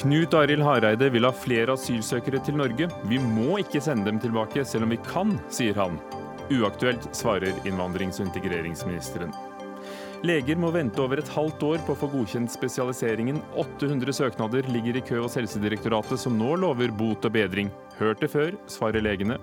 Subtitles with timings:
[0.00, 2.86] Knut Arild Hareide vil ha flere asylsøkere til Norge.
[3.04, 5.98] Vi må ikke sende dem tilbake, selv om vi kan, sier han.
[6.50, 9.34] Uaktuelt, svarer innvandrings- og integreringsministeren.
[10.24, 13.42] Leger må vente over et halvt år på å få godkjent spesialiseringen.
[13.60, 17.68] 800 søknader ligger i kø hos Helsedirektoratet, som nå lover bot og bedring.
[18.00, 19.36] Hørt det før, svarer legene.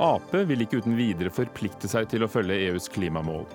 [0.00, 3.46] Ap vil ikke uten videre forplikte seg til å følge EUs klimamål.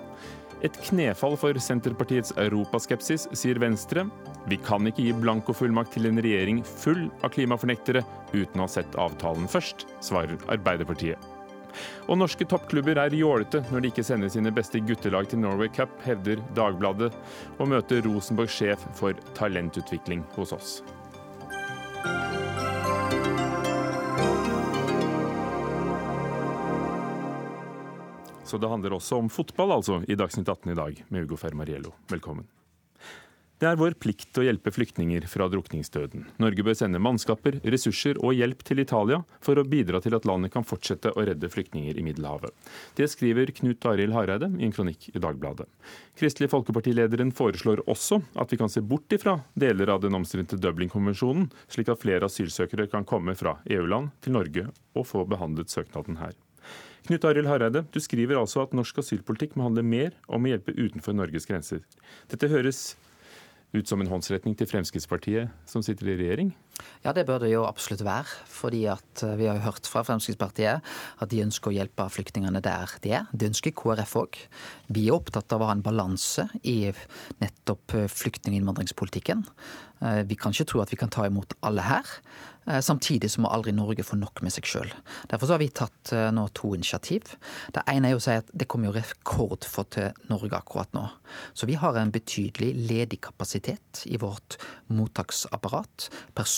[0.64, 4.06] Et knefall for Senterpartiets europaskepsis, sier Venstre.
[4.48, 8.02] Vi kan ikke gi blankofullmakt til en regjering full av klimafornektere
[8.32, 11.20] uten å ha sett avtalen først, svarer Arbeiderpartiet.
[12.08, 15.92] Og norske toppklubber er jålete når de ikke sender sine beste guttelag til Norway Cup,
[16.06, 17.12] hevder Dagbladet,
[17.58, 20.78] og møter Rosenborg sjef for talentutvikling hos oss.
[28.46, 31.96] Så det handler også om fotball, altså, i Dagsnytt 18 i dag, med Ugo Fermariello.
[32.12, 32.46] Velkommen.
[33.56, 36.26] Det er vår plikt å hjelpe flyktninger fra drukningsdøden.
[36.44, 40.52] Norge bør sende mannskaper, ressurser og hjelp til Italia for å bidra til at landet
[40.52, 42.52] kan fortsette å redde flyktninger i Middelhavet.
[43.00, 45.64] Det skriver Knut Arild Hareide i en kronikk i Dagbladet.
[46.20, 51.48] Kristelig Folkeparti-lederen foreslår også at vi kan se bort ifra deler av den omstridte Dublin-konvensjonen,
[51.72, 56.36] slik at flere asylsøkere kan komme fra EU-land til Norge og få behandlet søknaden her.
[57.06, 60.74] Knut Arild Hareide, du skriver altså at norsk asylpolitikk må handle mer om å hjelpe
[60.74, 61.84] utenfor Norges grenser.
[62.32, 62.96] Dette høres
[63.76, 66.50] ut som en håndsretning til Fremskrittspartiet, som sitter i regjering?
[67.04, 68.26] Ja, det bør det jo absolutt være.
[68.56, 70.82] fordi at eh, vi har jo hørt fra Fremskrittspartiet
[71.20, 73.26] at de ønsker å hjelpe flyktningene der de er.
[73.32, 74.38] Det ønsker KrF òg.
[74.88, 76.92] Vi er opptatt av å ha en balanse i
[77.42, 79.44] nettopp flyktning- og innvandringspolitikken.
[80.00, 82.10] Eh, vi kan ikke tro at vi kan ta imot alle her.
[82.66, 84.90] Eh, samtidig så må aldri Norge få nok med seg sjøl.
[85.30, 87.36] Derfor har vi tatt eh, nå to initiativ.
[87.72, 91.06] Det ene er å si at det kommer jo rekordfå til Norge akkurat nå.
[91.56, 94.58] Så vi har en betydelig ledig kapasitet i vårt
[94.92, 96.10] mottaksapparat.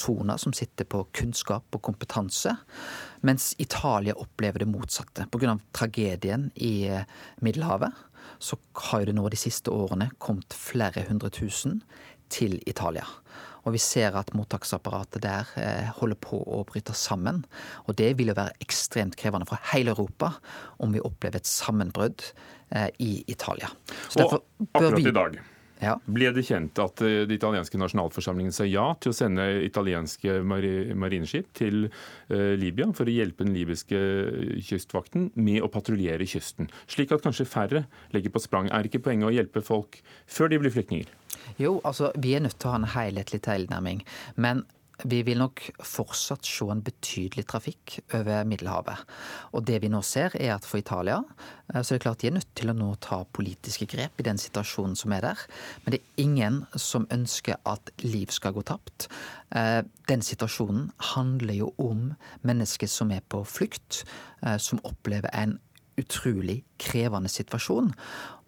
[0.09, 2.55] Personer som sitter på kunnskap og kompetanse.
[3.21, 5.27] Mens Italia opplever det motsatte.
[5.28, 5.59] Pga.
[5.77, 7.05] tragedien i eh,
[7.44, 7.93] Middelhavet
[8.38, 8.56] så
[8.88, 11.82] har det nå de siste årene kommet flere hundre tusen
[12.32, 13.05] til Italia.
[13.66, 17.44] Og vi ser at mottaksapparatet der eh, holder på å bryte sammen.
[17.84, 20.38] Og det vil jo være ekstremt krevende for hele Europa
[20.81, 22.25] om vi opplever et sammenbrudd
[22.72, 23.69] eh, i Italia.
[24.09, 24.41] Så og
[24.72, 25.41] akkurat i dag
[25.83, 25.97] ja.
[26.06, 31.53] ble det kjent at eh, det italienske nasjonalforsamlingen sa ja til å sende italienske marineskip
[31.59, 31.89] til
[32.28, 33.99] Libya for å hjelpe den libyske
[34.69, 36.69] kystvakten med å patruljere kysten.
[36.91, 37.84] Slik at kanskje færre
[38.15, 38.69] legger på sprang.
[38.75, 41.09] Er ikke poenget å hjelpe folk før de blir flyktninger?
[41.56, 44.05] Jo, altså vi er nødt til å ha en helhetlig tilnærming.
[44.37, 44.65] Men
[45.06, 49.04] vi vil nok fortsatt se en betydelig trafikk over Middelhavet.
[49.54, 52.31] Og det vi nå ser, er at for Italia eh, så er det klart de
[52.32, 55.44] er nødt til å nå ta politiske grep i den situasjonen som er der.
[55.84, 59.06] Men det er ingen som ønsker at liv skal gå tapt.
[59.54, 62.10] Eh, den situasjonen handler jo om
[62.42, 64.03] mennesker som er på flukt,
[64.42, 65.60] eh, som opplever en
[65.98, 67.94] utrolig krevende situasjon.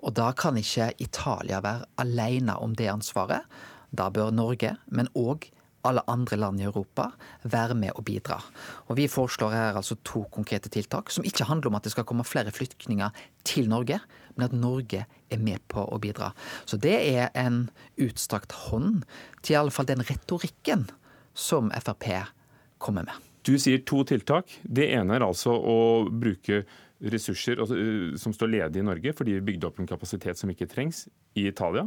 [0.02, 3.46] Og da kan ikke Italia være alene om det ansvaret.
[3.94, 5.50] Da bør Norge, men òg
[5.86, 7.08] alle andre land i Europa
[7.42, 8.40] være med og bidra.
[8.88, 12.04] Og Vi foreslår her altså to konkrete tiltak, som ikke handler om at det skal
[12.04, 13.10] komme flere flyktninger
[13.44, 14.00] til Norge,
[14.36, 16.32] men at Norge er med på å bidra.
[16.66, 19.04] Så det er en utstrakt hånd
[19.42, 20.88] til i alle fall den retorikken
[21.34, 22.06] som Frp
[22.78, 23.16] kommer med.
[23.42, 24.52] Du sier to tiltak.
[24.62, 25.80] Det ene er altså å
[26.12, 26.64] bruke
[27.00, 30.50] ressurser altså, eh, som står ledige i Norge fordi vi bygde opp en kapasitet som
[30.52, 31.06] ikke trengs
[31.38, 31.86] i Italia.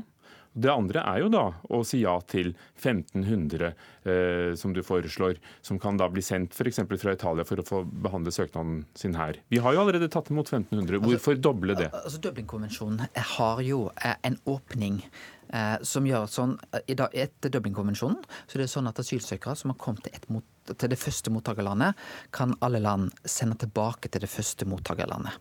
[0.53, 1.43] Det andre er jo da
[1.73, 3.71] å si ja til 1500
[4.05, 6.83] eh, som du foreslår, som kan da bli sendt f.eks.
[7.01, 9.39] fra Italia for å få behandle søknaden sin her.
[9.49, 10.99] Vi har jo allerede tatt imot 1500.
[10.99, 11.89] Altså, Hvorfor altså, doble det?
[12.03, 15.01] Altså, Dublin-konvensjonen har jo eh, en åpning
[15.49, 20.05] eh, som gjør sånn Etter Dublin-konvensjonen så er det sånn at asylsøkere som har kommet
[20.05, 21.97] til et mot til det første mottakerlandet,
[22.35, 25.35] kan alle land sende tilbake til det første mottakerlandet.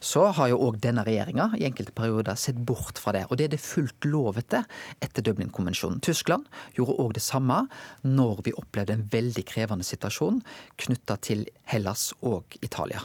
[0.00, 3.24] Så har jo òg denne regjeringa i enkelte perioder sett bort fra det.
[3.30, 4.66] Og det er det fullt lov etter
[5.04, 6.02] etter Dublin-konvensjonen.
[6.04, 7.64] Tyskland gjorde òg det samme
[8.02, 10.42] når vi opplevde en veldig krevende situasjon
[10.82, 13.02] knytta til Hellas og Italia.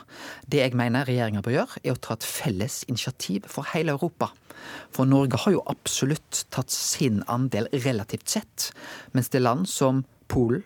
[0.49, 4.31] Det jeg mener regjeringa bør gjøre, er å ta et felles initiativ for hele Europa.
[4.91, 8.71] For Norge har jo absolutt tatt sin andel relativt sett,
[9.13, 10.65] mens det er land som Polen,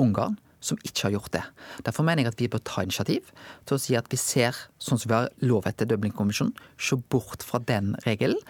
[0.00, 1.42] Ungarn som ikke har gjort det.
[1.86, 3.30] Derfor mener jeg at vi bør ta initiativ
[3.68, 7.44] til å si at vi ser, sånn som vi har lov etter Dublin-konvensjonen, se bort
[7.44, 8.40] fra den regelen.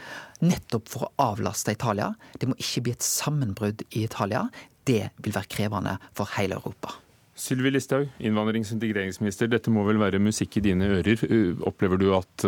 [0.44, 2.12] Nettopp for å avlaste Italia.
[2.38, 4.46] Det må ikke bli et sammenbrudd i Italia.
[4.86, 6.94] Det vil være krevende for hele Europa.
[7.34, 9.50] Sylvi Listhaug, innvandrings- og integreringsminister.
[9.50, 11.24] Dette må vel være musikk i dine ører.
[11.66, 12.46] Opplever du at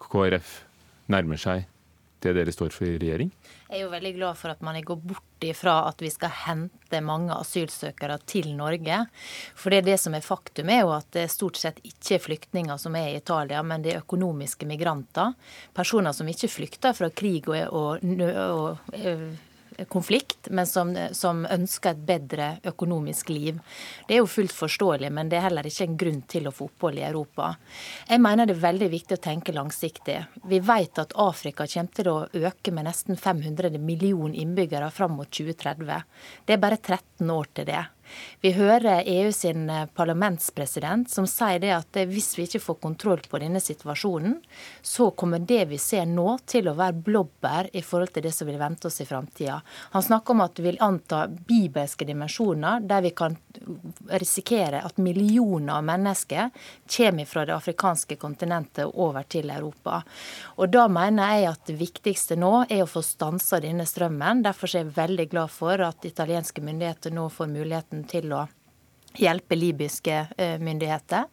[0.00, 0.62] KrF
[1.12, 1.68] nærmer seg
[2.24, 3.30] det dere står for i regjering?
[3.68, 7.00] Jeg er jo veldig glad for at man går bort ifra at vi skal hente
[7.04, 9.00] mange asylsøkere til Norge.
[9.58, 12.24] For det, er det som er faktum, er jo at det stort sett ikke er
[12.26, 15.34] flyktninger som er i Italia, men det er økonomiske migranter.
[15.76, 19.26] Personer som ikke flykter fra krig og, og, og, og
[19.88, 23.58] konflikt, men som, som, ønsker et bedre økonomisk liv.
[24.08, 26.68] Det er jo fullt forståelig, men det er heller ikke en grunn til å få
[26.70, 27.54] opphold i Europa.
[28.08, 30.20] Jeg mener det er veldig viktig å tenke langsiktig.
[30.50, 32.18] Vi vet at Afrika kommer til å
[32.50, 36.02] øke med nesten 500 millioner innbyggere fram mot 2030.
[36.46, 37.84] Det er bare 13 år til det.
[38.40, 42.78] Vi hører EU sin eh, parlamentspresident som sier det at eh, hvis vi ikke får
[42.82, 44.36] kontroll på denne situasjonen,
[44.82, 48.48] så kommer det vi ser nå til å være blåbær i forhold til det som
[48.50, 49.60] vil vente oss i framtida.
[49.94, 53.38] Han snakker om at det vil anta bibelske dimensjoner, der vi kan
[54.10, 56.50] risikere at millioner av mennesker
[56.96, 60.02] kommer fra det afrikanske kontinentet over til Europa.
[60.56, 64.42] Og Da mener jeg at det viktigste nå er å få stansa denne strømmen.
[64.42, 68.46] Derfor er jeg veldig glad for at italienske myndigheter nå får muligheten til å
[69.14, 71.24] hjelpe libyske eh, myndigheter.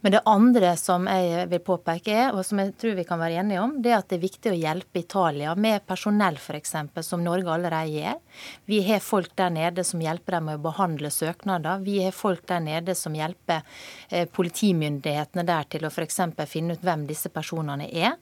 [0.00, 3.40] Men det andre som jeg vil påpeke er, og som jeg tror vi kan være
[3.42, 6.74] enige om, det er at det er viktig å hjelpe Italia med personell f.eks.,
[7.06, 8.18] som Norge allerede gjør.
[8.70, 11.84] Vi har folk der nede som hjelper dem med å behandle søknader.
[11.86, 13.62] Vi har folk der nede som hjelper
[14.08, 16.22] eh, politimyndighetene der til å f.eks.
[16.50, 18.18] finne ut hvem disse personene er.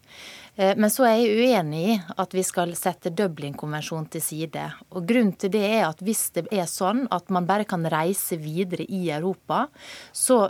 [0.58, 4.64] Eh, men så er jeg uenig i at vi skal sette Dublin-konvensjonen til side.
[4.90, 8.40] Og Grunnen til det er at hvis det er sånn at man bare kan reise
[8.43, 9.69] videre i Europa,
[10.10, 10.49] så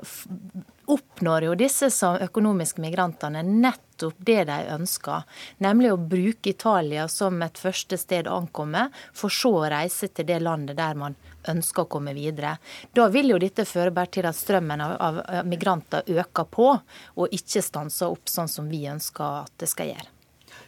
[0.88, 5.24] oppnår jo disse økonomiske migrantene nettopp det de ønsker.
[5.64, 10.28] Nemlig å bruke Italia som et første sted å ankomme, for så å reise til
[10.28, 11.16] det landet der man
[11.48, 12.56] ønsker å komme videre.
[12.94, 16.70] Da vil jo dette føre bare til at strømmen av migranter øker på,
[17.16, 20.17] og ikke stanser opp sånn som vi ønsker at det skal gjøre.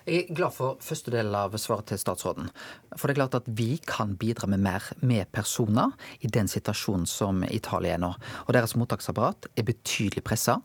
[0.09, 2.47] Jeg er glad for første del av svaret til statsråden.
[2.97, 5.93] For det er klart at vi kan bidra med mer med personer
[6.25, 8.15] i den situasjonen som Italia er nå.
[8.47, 10.57] Og deres mottaksapparat er betydelig pressa.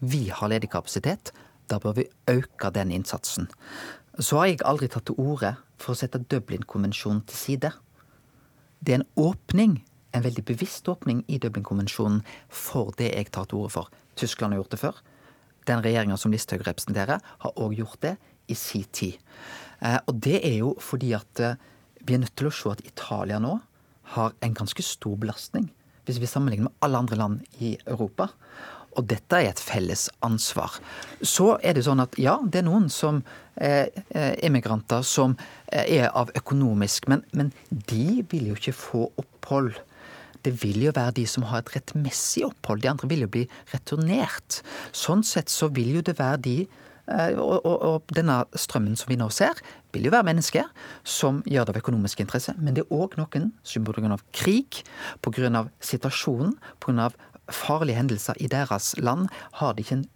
[0.00, 1.34] Vi har ledig kapasitet.
[1.68, 3.50] Da bør vi øke den innsatsen.
[4.18, 7.72] Så har jeg aldri tatt til orde for å sette Dublin-konvensjonen til side.
[8.80, 9.82] Det er en åpning,
[10.16, 13.92] en veldig bevisst åpning i Dublin-konvensjonen for det jeg tar til orde for.
[14.16, 15.04] Tyskland har gjort det før.
[15.68, 18.16] Den regjeringa som Listhaug representerer, har òg gjort det
[18.48, 19.18] i si tid.
[19.80, 21.58] Eh, og det er jo fordi at eh,
[22.04, 23.58] vi er nødt til å se at Italia nå
[24.14, 25.68] har en ganske stor belastning,
[26.08, 28.30] hvis vi sammenligner med alle andre land i Europa.
[28.96, 30.78] Og dette er et felles ansvar.
[31.22, 33.20] Så er det sånn at ja, det er noen som
[33.54, 33.86] eh,
[34.42, 35.36] immigranter som
[35.68, 39.76] er av økonomisk, men, men de vil jo ikke få opphold.
[40.42, 42.82] Det vil jo være de som har et rettmessig opphold.
[42.82, 44.62] De andre vil jo bli returnert.
[44.96, 49.10] Sånn sett så vil jo det være de Eh, og, og, og, denne strømmen som
[49.10, 49.58] vi nå ser,
[49.94, 50.68] vil jo være mennesker
[51.08, 52.54] som gjør det av økonomisk interesse.
[52.58, 54.18] Men det er òg noen som pga.
[54.32, 54.82] krig,
[55.24, 55.64] pga.
[55.80, 57.10] situasjonen, pga.
[57.48, 60.08] farlige hendelser i deres land, har de ikke en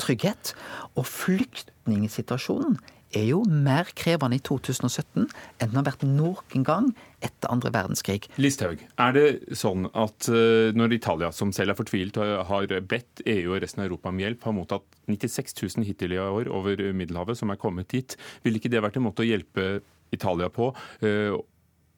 [0.00, 0.54] trygghet.
[0.96, 2.78] Og flyktningsituasjonen
[3.16, 5.28] er jo mer krevende i 2017 enn
[5.60, 6.90] den har vært noen gang
[7.24, 8.28] etter andre verdenskrig.
[8.40, 9.26] Listhaug, er det
[9.58, 13.90] sånn at eh, når Italia, som selv er fortvilt, har bedt EU og resten av
[13.90, 17.90] Europa om hjelp, har mottatt 96 000 hittil i år over Middelhavet som er kommet
[17.92, 19.80] dit, ville ikke det vært en måte å hjelpe
[20.14, 20.70] Italia på?
[21.04, 21.34] Eh,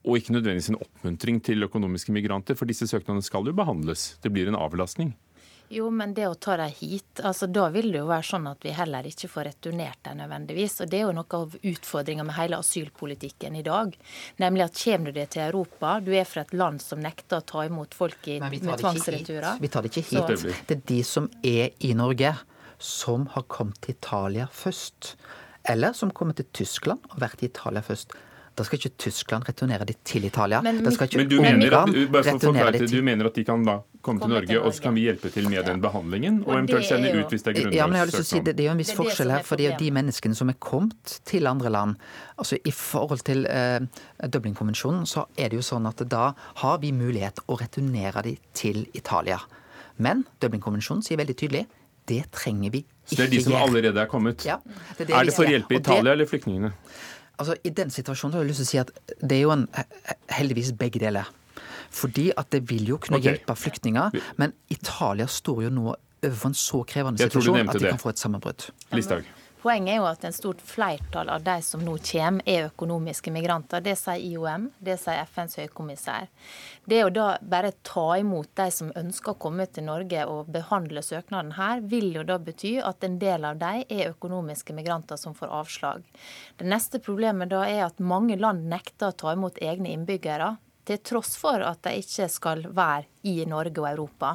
[0.03, 4.17] og ikke nødvendigvis en oppmuntring til økonomiske migranter, for disse søknadene skal jo behandles.
[4.23, 5.13] Det blir en avlastning.
[5.73, 8.65] Jo, men det å ta dem hit, altså da vil det jo være sånn at
[8.65, 10.75] vi heller ikke får returnert dem nødvendigvis.
[10.85, 13.95] Og det er jo noe av utfordringa med hele asylpolitikken i dag.
[14.43, 17.47] Nemlig at kommer du deg til Europa, du er fra et land som nekter å
[17.55, 19.63] ta imot folk i, med tvangsreturer.
[19.65, 20.35] Vi tar det ikke hit.
[20.43, 20.53] Så.
[20.69, 22.35] Det er de som er i Norge,
[22.77, 25.15] som har kommet til Italia først.
[25.73, 28.13] Eller som kommer til Tyskland og vært i Italia først.
[28.57, 30.61] Da skal ikke Tyskland returnere de til Italia.
[30.61, 32.91] Men, men du, mener at, til...
[32.93, 35.49] du mener at de kan da komme til Norge, og så kan vi hjelpe til
[35.49, 36.43] med den behandlingen?
[36.45, 37.79] Og eventuelt sende ut hvis det er grunnlag?
[37.79, 39.33] Ja, men jeg har lyst til å si det, det er jo en viss forskjell
[39.33, 39.47] her.
[39.49, 41.97] fordi de menneskene som er kommet til andre land
[42.37, 43.81] altså I forhold til eh,
[44.27, 46.33] Dublin-konvensjonen så er det jo sånn at da
[46.63, 49.39] har vi mulighet å returnere de til Italia.
[50.03, 51.67] Men Dublin-konvensjonen sier veldig tydelig
[52.11, 52.99] det trenger vi ikke gjøre.
[53.13, 54.45] Så det er de som allerede er kommet?
[54.47, 56.73] Ja, det er, det er det for å hjelpe Italia det, eller flyktningene?
[57.43, 59.67] Altså, I den situasjonen har jeg lyst til å si at det er jo en,
[60.31, 61.31] heldigvis begge deler.
[61.93, 63.33] Fordi at det vil jo kunne okay.
[63.33, 64.17] hjelpe flyktninger.
[64.41, 67.95] Men Italia står jo nå overfor en så krevende situasjon at de det.
[67.97, 68.69] kan få et sammenbrudd.
[68.95, 69.27] Listhaug.
[69.63, 73.79] Poenget er jo at en stort flertall av de som nå kommer, er økonomiske migranter.
[73.85, 76.27] Det sier IOM, det sier FNs høykommissær.
[76.91, 81.05] Det å da bare ta imot de som ønsker å komme til Norge og behandle
[81.07, 85.39] søknaden her, vil jo da bety at en del av de er økonomiske migranter som
[85.39, 86.03] får avslag.
[86.59, 90.57] Det neste problemet da er at mange land nekter å ta imot egne innbyggere
[90.89, 94.33] til tross for at de ikke skal være i Norge og Europa.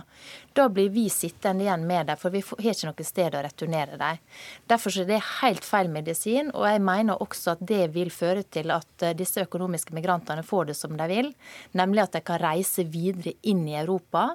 [0.55, 3.99] Da blir vi sittende igjen med dem, for vi har ikke noe sted å returnere
[3.99, 4.21] dem.
[4.69, 8.71] Derfor er det helt feil medisin, og jeg mener også at det vil føre til
[8.73, 11.33] at eh, disse økonomiske migrantene får det som de vil,
[11.77, 14.29] nemlig at de kan reise videre inn i Europa.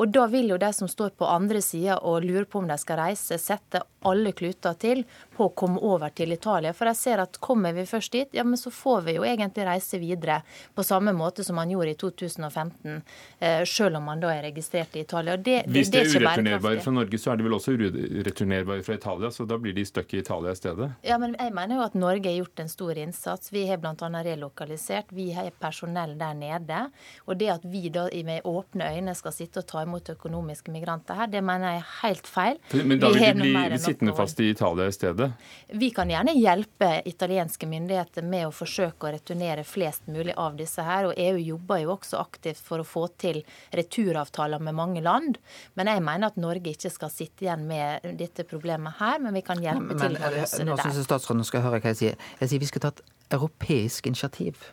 [0.00, 2.78] Og da vil jo de som står på andre sida og lurer på om de
[2.80, 5.02] skal reise, sette alle kluter til
[5.36, 6.72] på å komme over til Italia.
[6.74, 9.66] For jeg ser at kommer vi først dit, ja, men så får vi jo egentlig
[9.66, 10.40] reise videre
[10.74, 13.02] på samme måte som man gjorde i 2015,
[13.38, 15.36] eh, selv om man da er registrert i Italia.
[15.36, 18.98] Det, Hvis det, det er ureturnerbare fra Norge, så er det vel også ureturnerbare fra
[18.98, 20.90] Italia, så da blir de stuck i Italia i stedet?
[21.06, 23.52] Ja, men jeg mener jo at Norge har gjort en stor innsats.
[23.54, 23.94] Vi har bl.a.
[24.26, 25.12] relokalisert.
[25.14, 26.84] Vi har personell der nede.
[27.26, 31.18] Og det at vi da med åpne øyne skal sitte og ta imot økonomiske migranter
[31.18, 32.58] her, det mener jeg er helt feil.
[32.74, 35.30] Men da vil de bli sittende fast i Italia i stedet?
[35.68, 40.84] Vi kan gjerne hjelpe italienske myndigheter med å forsøke å returnere flest mulig av disse
[40.84, 41.10] her.
[41.10, 43.42] Og EU jobber jo også aktivt for å få til
[43.76, 45.40] returavtaler med mange land.
[45.78, 49.44] Men jeg mener at Norge ikke skal sitte igjen med dette problemet her, men vi
[49.46, 50.72] kan hjelpe men, til å løse det der.
[50.72, 52.26] Nå syns jeg statsråden skal høre hva jeg sier.
[52.42, 54.70] Jeg sier vi skal ta et europeisk initiativ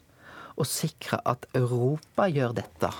[0.56, 2.92] og sikre at Europa gjør dette.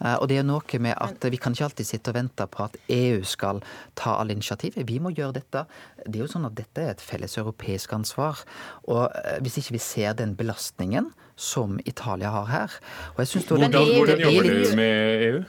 [0.00, 2.64] Eh, og det er noe med at Vi kan ikke alltid sitte og vente på
[2.64, 3.62] at EU skal
[3.94, 4.76] ta alle initiativ.
[4.76, 5.66] Vi må gjøre dette.
[6.06, 8.44] Det er jo sånn at Dette er et felles europeisk ansvar.
[8.88, 12.74] Og eh, Hvis ikke vi ser den belastningen, som Italia har her.
[13.14, 15.40] Og jeg synes hvordan, det, hvordan jobber du med EU?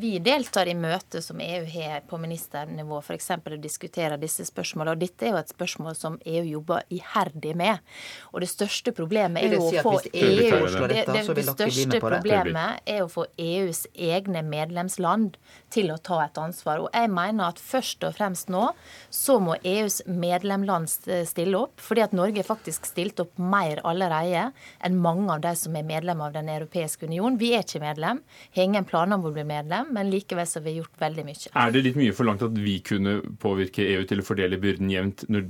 [0.00, 3.30] Vi deltar i møter som EU har på ministernivå, f.eks.
[3.36, 4.96] å diskutere disse spørsmålene.
[4.96, 7.84] Og dette er jo et spørsmål som EU jobber iherdig med.
[8.32, 13.04] Og det største problemet er jo å få EU det, det, det største problemet er
[13.04, 15.36] å få EUs egne medlemsland
[15.76, 16.82] til å ta et ansvar.
[16.84, 18.70] Og jeg mener at først og fremst nå
[19.12, 24.50] så må EUs medlemland stille opp, fordi at Norge faktisk stilt opp mer allerede
[24.84, 27.38] enn mange av de som er medlem av Den europeiske union.
[27.40, 28.22] Vi er ikke medlem,
[28.56, 31.52] har ingen planer om å bli medlem, men likevel så har vi gjort veldig mye.
[31.52, 34.92] Er det litt mye for langt at vi kunne påvirke EU til å fordele byrden
[34.92, 35.26] jevnt?
[35.28, 35.48] når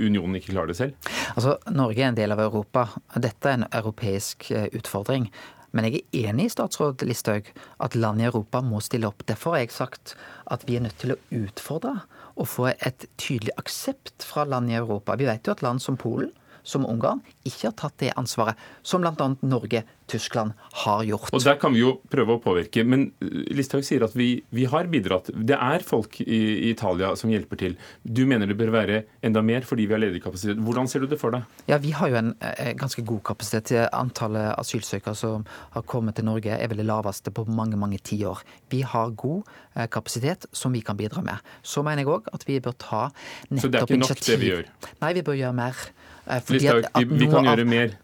[0.00, 1.10] unionen ikke klarer det selv?
[1.34, 2.86] Altså, Norge er en del av Europa.
[3.20, 5.28] Dette er en europeisk eh, utfordring.
[5.74, 7.50] Men jeg er enig i statsråd Listhaug
[7.82, 9.24] at land i Europa må stille opp.
[9.26, 10.14] Derfor har jeg sagt
[10.54, 11.96] at vi er nødt til å utfordre
[12.34, 15.18] og få et tydelig aksept fra land i Europa.
[15.18, 16.32] Vi vet jo at land som Polen
[16.64, 19.28] som Ungarn ikke har tatt det ansvaret, som bl.a.
[19.44, 20.52] Norge, Tyskland
[20.84, 21.30] har gjort.
[21.32, 24.66] Og Der kan vi jo prøve å påvirke, men eh, Listhaug sier at vi, vi,
[24.68, 25.30] har bidratt.
[25.32, 27.76] Det er folk i, i, Italia som hjelper til.
[28.04, 30.60] Du mener det bør være enda mer fordi vi har ledig kapasitet.
[30.64, 31.48] Hvordan ser du det for deg?
[31.70, 33.72] Ja, Vi har jo en eh, ganske god kapasitet.
[33.94, 38.44] Antallet asylsøkere som har kommet til Norge er vel det laveste på mange mange tiår.
[38.72, 39.44] Vi har god
[39.74, 41.52] eh, kapasitet som vi kan bidra med.
[41.62, 43.06] Så mener jeg òg at vi bør ta
[43.48, 43.60] nettopp initiativ.
[43.60, 44.34] Så det er ikke nok initiativ.
[44.34, 44.98] det vi gjør?
[45.00, 45.86] Nei, vi bør gjøre mer.
[46.26, 47.98] Eh, Listhaug, vi kan gjøre mer.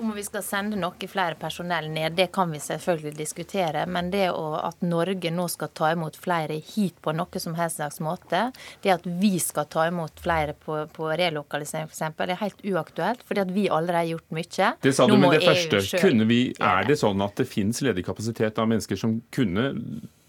[0.00, 3.82] Om vi skal sende noe flere personell ned, det kan vi selvfølgelig diskutere.
[3.92, 8.00] Men det at Norge nå skal ta imot flere hit på noe som helst slags
[8.00, 8.46] måte,
[8.80, 13.22] det at vi skal ta imot flere på, på relokalisering f.eks., det er helt uaktuelt.
[13.28, 14.72] fordi at vi allerede har gjort mye.
[14.80, 16.00] Det sa du med det første.
[16.00, 19.74] Kunne vi, er det sånn at det finnes ledig kapasitet av mennesker som kunne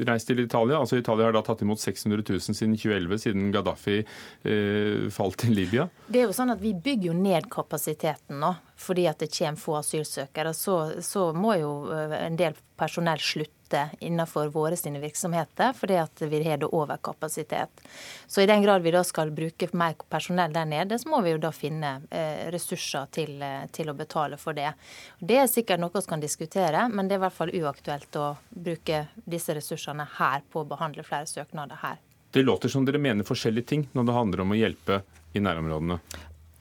[0.05, 0.79] reist til Italia?
[0.79, 5.53] Altså Italia har da tatt imot 600 000 siden 2011, siden Gaddafi eh, falt i
[5.53, 5.87] Libya?
[6.07, 9.57] Det er jo sånn at Vi bygger jo ned kapasiteten nå fordi at det kommer
[9.57, 13.56] få asylsøkere, så, så må jo eh, en del personell slutte
[13.99, 17.81] innenfor våre sine virksomheter fordi at vi har overkapasitet.
[18.27, 21.33] Så i den grad vi da skal bruke mer personell der nede, så må vi
[21.35, 24.71] jo da finne eh, ressurser til, eh, til, å betale for det.
[25.19, 28.29] Det er sikkert noe vi kan diskutere, men det er i hvert fall uaktuelt å
[28.49, 32.01] bruke disse ressursene her på å behandle flere søknader her.
[32.31, 35.01] Det låter som dere mener forskjellige ting når det handler om å hjelpe
[35.33, 35.99] i nærområdene.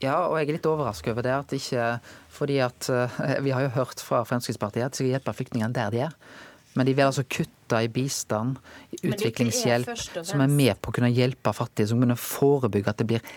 [0.03, 1.33] Ja, og jeg er litt overrasket over det.
[1.33, 1.85] at ikke,
[2.29, 3.09] fordi at uh,
[3.41, 6.13] Vi har jo hørt fra Fremskrittspartiet at de skal hjelpe flyktningene der de er.
[6.77, 8.59] Men de vil altså kutte i bistand,
[8.93, 9.91] i utviklingshjelp,
[10.21, 13.31] som er med på å kunne hjelpe fattige, som kunne forebygge at det blir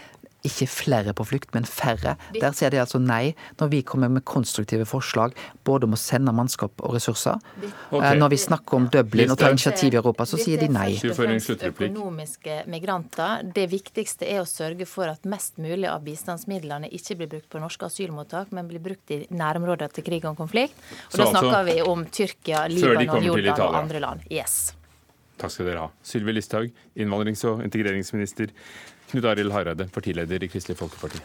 [0.47, 2.16] ikke flere på flukt, men færre.
[2.37, 5.35] Der sier de altså nei når vi kommer med konstruktive forslag
[5.66, 7.40] både om å sende mannskap og ressurser.
[7.90, 8.18] Okay.
[8.20, 10.94] Når vi snakker om Dublin og tar initiativ i Europa, så sier de nei.
[11.00, 13.44] Økonomiske migranter.
[13.56, 17.62] Det viktigste er å sørge for at mest mulig av bistandsmidlene ikke blir brukt på
[17.62, 20.76] norske asylmottak, men blir brukt i nærområder til krig og konflikt.
[21.11, 24.28] Og så da snakker altså, vi om Tyrkia, Libanon, Jordan og andre land.
[24.32, 24.61] Yes.
[25.40, 25.92] Takk skal dere ha.
[26.04, 28.52] Sylvi Listhaug, innvandrings- og integreringsminister.
[29.10, 31.18] Knut Arild Hareide, partileder i Kristelig Folkeparti.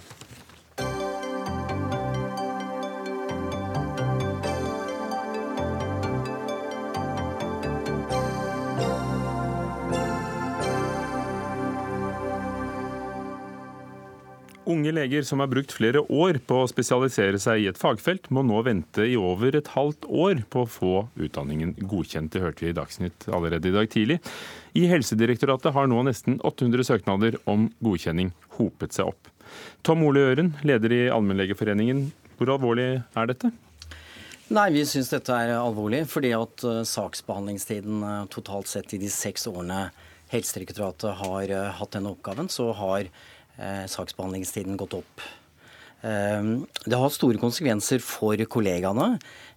[14.76, 18.44] Unge leger som har brukt flere år på å spesialisere seg i et fagfelt, må
[18.44, 22.34] nå vente i over et halvt år på å få utdanningen godkjent.
[22.34, 24.20] Det hørte vi i Dagsnytt allerede i dag tidlig.
[24.76, 29.32] I Helsedirektoratet har nå nesten 800 søknader om godkjenning hopet seg opp.
[29.86, 33.54] Tom Ole Øren, leder i Allmennlegeforeningen, hvor alvorlig er dette?
[34.54, 39.10] Nei, Vi syns dette er alvorlig, fordi at uh, saksbehandlingstiden uh, totalt sett i de
[39.10, 39.88] seks årene
[40.34, 43.24] Helsedirektoratet har uh, hatt denne oppgaven, så har eh,
[43.58, 45.24] saksbehandlingstiden gått opp.
[46.06, 46.44] Eh,
[46.86, 49.16] det har hatt store konsekvenser for kollegaene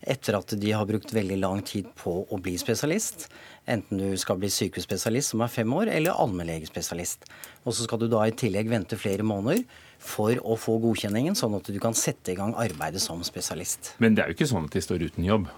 [0.09, 3.27] etter at de har brukt veldig lang tid på å bli spesialist.
[3.69, 7.29] Enten du skal bli sykehusspesialist, som er fem år, eller allmennlegespesialist.
[7.67, 9.65] Og så skal du da i tillegg vente flere måneder
[10.01, 13.93] for å få godkjenningen, sånn at du kan sette i gang arbeidet som spesialist.
[14.01, 15.51] Men det er jo ikke sånn at de står uten jobb?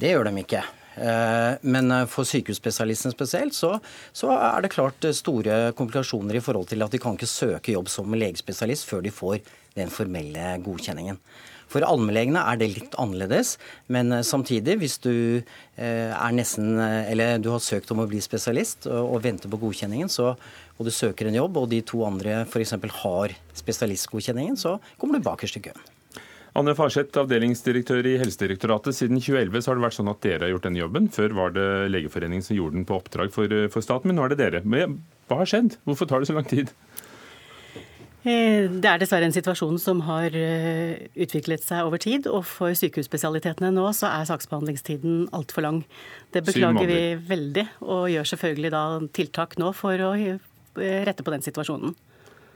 [0.00, 0.62] Det gjør de ikke.
[1.00, 3.76] Eh, men eh, for sykehusspesialistene spesielt, så,
[4.12, 7.76] så, er det klart eh, store komplikasjoner i forhold til at de kan ikke søke
[7.76, 9.40] jobb som legespesialist før de får
[9.78, 11.20] den formelle godkjenningen.
[11.70, 13.52] For allmennlegene er det litt annerledes,
[13.94, 15.12] men samtidig, hvis du
[16.34, 16.72] nesten
[17.38, 20.32] du har søkt om å bli spesialist og venter på godkjenningen, så,
[20.74, 22.74] og du søker en jobb, og de to andre f.eks.
[23.04, 25.89] har spesialistgodkjenningen, så kommer du bakerst i køen.
[26.58, 28.96] Anne Farseth, avdelingsdirektør i Helsedirektoratet.
[28.96, 31.06] Siden 2011 så har det vært sånn at dere har gjort denne jobben.
[31.14, 34.24] Før var det Legeforeningen som gjorde den på oppdrag for, eh, for staten, men nå
[34.24, 34.62] er det dere.
[34.64, 35.78] Men hva har skjedd?
[35.86, 36.72] Hvorfor tar det så lang tid?
[38.24, 42.26] Eh, det er dessverre en situasjon som har eh, utviklet seg over tid.
[42.26, 45.84] Og for sykehusspesialitetene nå så er saksbehandlingstiden altfor lang.
[46.34, 50.12] Det beklager vi veldig, og gjør selvfølgelig da tiltak nå for å
[50.74, 51.94] rette på den situasjonen.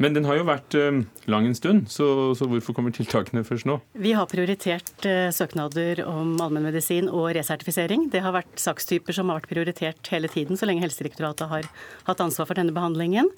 [0.03, 3.69] Men den har jo vært eh, lang en stund, så, så, hvorfor kommer tiltakene først
[3.69, 3.77] nå?
[3.95, 8.09] Vi har prioritert eh, søknader om allmennmedisin og resertifisering.
[8.11, 11.71] Det har vært sakstyper som har vært prioritert hele tiden, så lenge Helsedirektoratet har
[12.09, 13.31] hatt ansvar for denne behandlingen.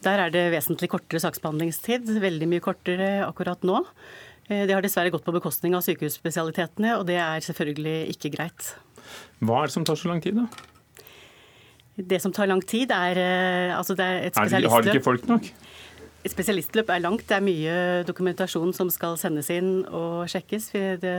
[0.00, 3.82] Der er det vesentlig kortere saksbehandlingstid, veldig mye kortere akkurat nå.
[4.48, 8.72] Eh, det har dessverre gått på bekostning av sykehusspesialitetene, og det er selvfølgelig ikke greit.
[9.44, 10.48] Hva er det som tar så lang tid, da?
[12.00, 13.18] Det som tar lang tid, er,
[13.76, 14.72] altså det er et spesialistløp.
[14.72, 15.50] Har de ikke folk nok?
[16.28, 17.24] Spesialistløp er langt.
[17.28, 17.74] Det er mye
[18.08, 20.70] dokumentasjon som skal sendes inn og sjekkes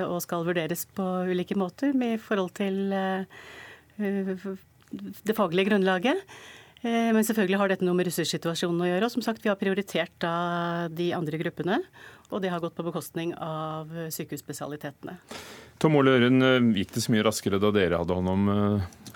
[0.06, 3.26] og skal vurderes på ulike måter med i forhold til eh,
[3.98, 6.22] det faglige grunnlaget.
[6.84, 9.10] Eh, men selvfølgelig har dette noe med ressurssituasjonen å gjøre.
[9.10, 11.82] Og som sagt, vi har prioritert da de andre gruppene.
[12.30, 15.18] Og det har gått på bekostning av sykehusspesialitetene.
[15.82, 18.52] Tom Ole Øren, eh, gikk det så mye raskere da dere hadde hånd om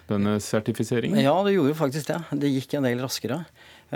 [0.10, 1.22] denne sertifiseringen?
[1.22, 2.20] Ja, det gjorde faktisk det.
[2.42, 3.44] Det gikk en del raskere.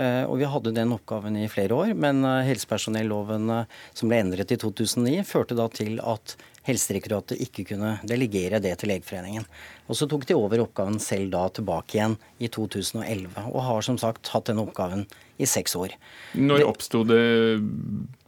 [0.00, 4.20] Eh, og vi hadde den oppgaven i flere år, men eh, helsepersonelloven eh, som ble
[4.22, 9.46] endret i 2009, førte da til at Helsedirektoratet ikke kunne delegere det til Legeforeningen.
[9.88, 13.98] Og så tok de over oppgaven selv da tilbake igjen i 2011, og har som
[14.00, 15.06] sagt hatt den oppgaven
[15.40, 15.96] i seks år.
[16.36, 17.22] Når oppsto det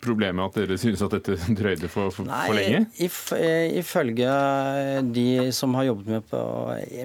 [0.02, 2.80] problemet at dere synes at dette drøyde for, for, Nei, for lenge?
[3.36, 4.34] Eh, ifølge
[5.14, 6.40] de som har jobbet med, på,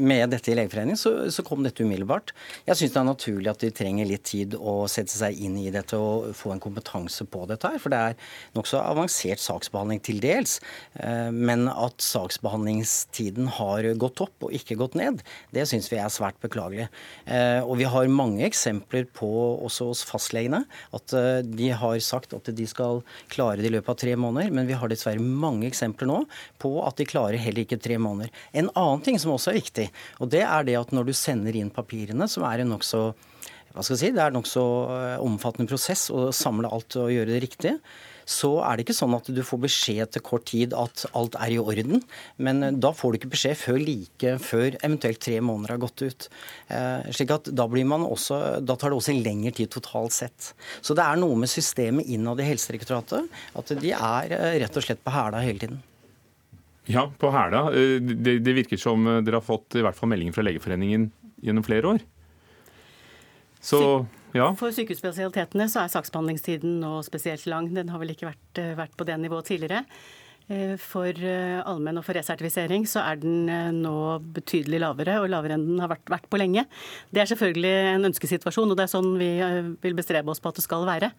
[0.04, 2.34] med dette i Legeforeningen, så, så, kom dette umiddelbart.
[2.68, 5.70] Jeg syns det er naturlig at de trenger litt tid å sette seg inn i
[5.74, 7.82] dette og få en kompetanse på dette her.
[7.82, 8.18] For det er
[8.58, 10.58] nokså avansert saksbehandling til dels.
[11.00, 15.22] Eh, men at saksbehandlingstiden har gått opp og ikke gått ned,
[15.56, 16.90] det syns vi er svært beklagelig.
[17.30, 19.30] Eh, og vi har mange eksempler på
[19.68, 20.64] også hos fastlegene
[20.96, 21.14] at
[21.48, 24.52] de har sagt at de skal skal klare det i løpet av tre måneder.
[24.52, 26.24] Men vi har dessverre mange eksempler nå
[26.62, 28.32] på at de klarer heller ikke tre måneder.
[28.54, 31.56] En annen ting som også er viktig, og det er det at når du sender
[31.56, 33.10] inn papirene, som er en nokså
[33.76, 37.30] hva skal jeg si, Det er nokså eh, omfattende prosess å samle alt og gjøre
[37.30, 37.74] det riktig
[38.28, 41.54] så er det ikke sånn at du får beskjed til kort tid at alt er
[41.56, 42.02] i orden.
[42.44, 46.04] Men eh, da får du ikke beskjed før like før eventuelt tre måneder har gått
[46.04, 46.28] ut.
[46.68, 50.52] Eh, slik at da, blir man også, da tar det også lengre tid totalt sett.
[50.82, 54.86] Så det er noe med systemet innad i Helsedirektoratet at de er eh, rett og
[54.86, 55.80] slett på hæla hele tiden.
[56.88, 57.66] Ja, på hæla.
[58.00, 61.10] Det, det virker som dere har fått i hvert fall meldinger fra Legeforeningen
[61.44, 62.06] gjennom flere år.
[63.64, 63.80] Så
[64.36, 64.52] ja.
[64.58, 67.72] For sykehusspesialitetene så er saksbehandlingstiden nå spesielt lang.
[67.76, 69.86] Den har vel ikke vært, eh, vært på det nivået tidligere.
[70.50, 75.58] Eh, for eh, allmenn og for resertifisering så er den nå betydelig lavere, og lavere
[75.58, 76.66] enn den har vært, vært, på lenge.
[77.12, 79.32] Det er selvfølgelig en ønskesituasjon, og det er sånn vi
[79.84, 81.12] vil bestrebe oss på at det skal være.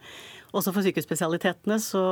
[0.56, 2.02] Også for sykehusspesialitetene så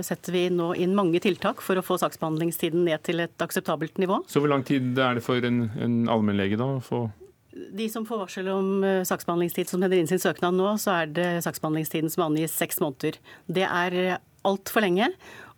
[0.00, 4.22] setter vi nå inn mange tiltak for å få saksbehandlingstiden ned til et akseptabelt nivå.
[4.28, 7.10] Så hvor lang tid er det for en, en allmennlege da å få
[7.52, 11.14] de som får varsel om uh, saksbehandlingstid som sender inn sin søknad nå, så er
[11.16, 13.18] det saksbehandlingstiden som angis seks måneder.
[13.46, 15.12] Det er uh, altfor lenge.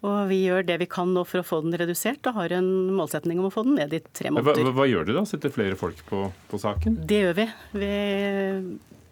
[0.05, 2.67] Og vi gjør det vi kan nå for å få den redusert, og har en
[2.93, 4.67] målsetning om å få den ned i tre måneder.
[4.67, 5.29] Hva, hva gjør dere da?
[5.31, 6.99] Setter flere folk på, på saken?
[7.09, 7.47] Det gjør vi.
[7.81, 7.93] Vi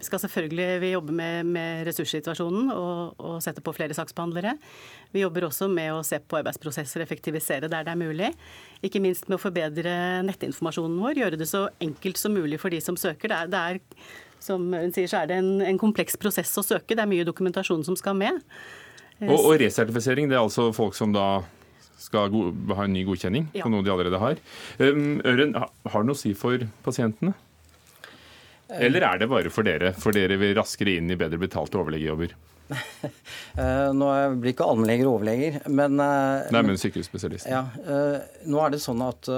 [0.05, 4.57] skal selvfølgelig vi jobber med, med ressurssituasjonen og, og sette på flere saksbehandlere.
[5.15, 8.33] Vi jobber også med å se på arbeidsprosesser, effektivisere der det er mulig.
[8.85, 9.95] Ikke minst med å forbedre
[10.27, 13.33] nettinformasjonen vår, gjøre det så enkelt som mulig for de som søker.
[13.33, 13.83] Det er, det er
[14.43, 16.97] som hun sier, så er det en, en kompleks prosess å søke.
[16.97, 18.43] Det er mye dokumentasjon som skal med.
[19.23, 21.45] Og, og resertifisering, det er altså folk som da
[22.03, 22.33] skal
[22.75, 23.62] ha en ny godkjenning ja.
[23.62, 24.41] på noe de allerede har.
[24.83, 27.37] Um, Øren, har det noe å si for pasientene?
[28.72, 32.35] Eller er det bare for dere, for dere vil raskere inn i bedre betalte overlegejobber?
[33.53, 34.07] Eh, nå
[34.40, 37.44] blir ikke allmennleger overleger, men eh, Nei, men sykehusspesialist.
[37.53, 39.29] Ja, eh, nå er det sånn at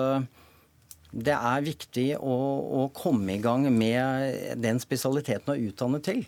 [1.10, 2.36] det er viktig å,
[2.78, 6.22] å komme i gang med den spesialiteten å utdanne til.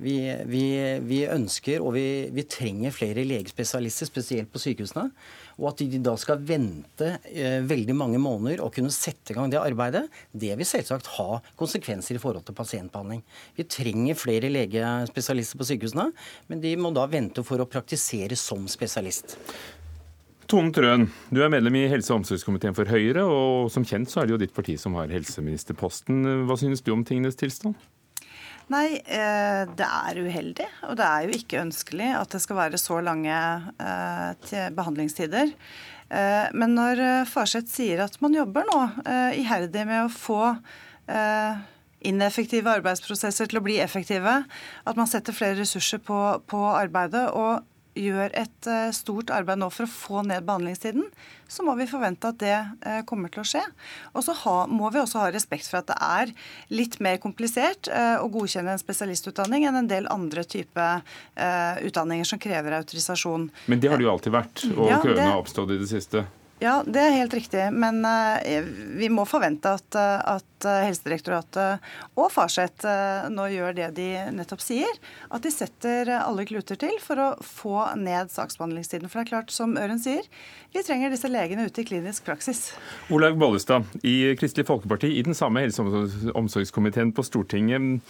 [0.00, 0.16] Vi,
[0.48, 0.64] vi,
[1.04, 5.10] vi, ønsker og vi, vi, trenger flere legespesialister, spesielt på sykehusene.
[5.60, 9.52] Og at de da skal vente eh, veldig mange måneder og kunne sette i gang
[9.52, 13.20] det arbeidet, det vil selvsagt ha konsekvenser i forhold til pasientbehandling.
[13.58, 16.08] Vi trenger flere legespesialister på sykehusene,
[16.48, 19.36] men de må da vente for å praktisere som spesialist.
[20.50, 24.22] Tone Trøen, du er medlem i helse- og omsorgskomiteen for Høyre, og som kjent så
[24.22, 26.24] er det jo ditt parti som har helseministerposten.
[26.48, 27.76] Hva synes du om tingenes tilstand?
[28.70, 30.66] Nei, eh, det er uheldig.
[30.86, 33.34] Og det er jo ikke ønskelig at det skal være så lange
[33.82, 35.50] eh, behandlingstider.
[36.10, 38.80] Eh, men når Farseth sier at man jobber nå
[39.38, 40.42] iherdig med å få
[42.06, 44.36] ineffektive arbeidsprosesser til å bli effektive,
[44.86, 47.66] at man setter flere ressurser på, på arbeidet og
[48.00, 51.06] gjør et eh, stort arbeid nå for å få ned behandlingstiden,
[51.50, 53.62] så må vi forvente at det eh, kommer til å skje.
[54.14, 54.34] Og så
[54.70, 56.34] må vi også ha respekt for at det er
[56.72, 60.88] litt mer komplisert eh, å godkjenne en spesialistutdanning enn en del andre type
[61.86, 63.48] utdanninger som krever autorisasjon.
[63.70, 66.24] Men det har det jo alltid vært, og ja, køene har oppstått i det siste?
[66.60, 67.62] Ja, det er helt riktig.
[67.72, 68.36] Men uh,
[69.00, 71.86] vi må forvente at, uh, at uh, Helsedirektoratet
[72.20, 72.84] og Farseth
[73.32, 74.98] nå gjør det de nettopp sier.
[75.32, 79.08] At de setter alle kluter til for å få ned saksbehandlingstiden.
[79.08, 80.26] For det er klart, som Øren sier,
[80.74, 82.74] vi trenger disse legene ute i klinisk praksis.
[83.08, 88.04] Olaug Bollestad, i Kristelig Folkeparti, i den samme helse- og omsorgskomiteen på Stortinget.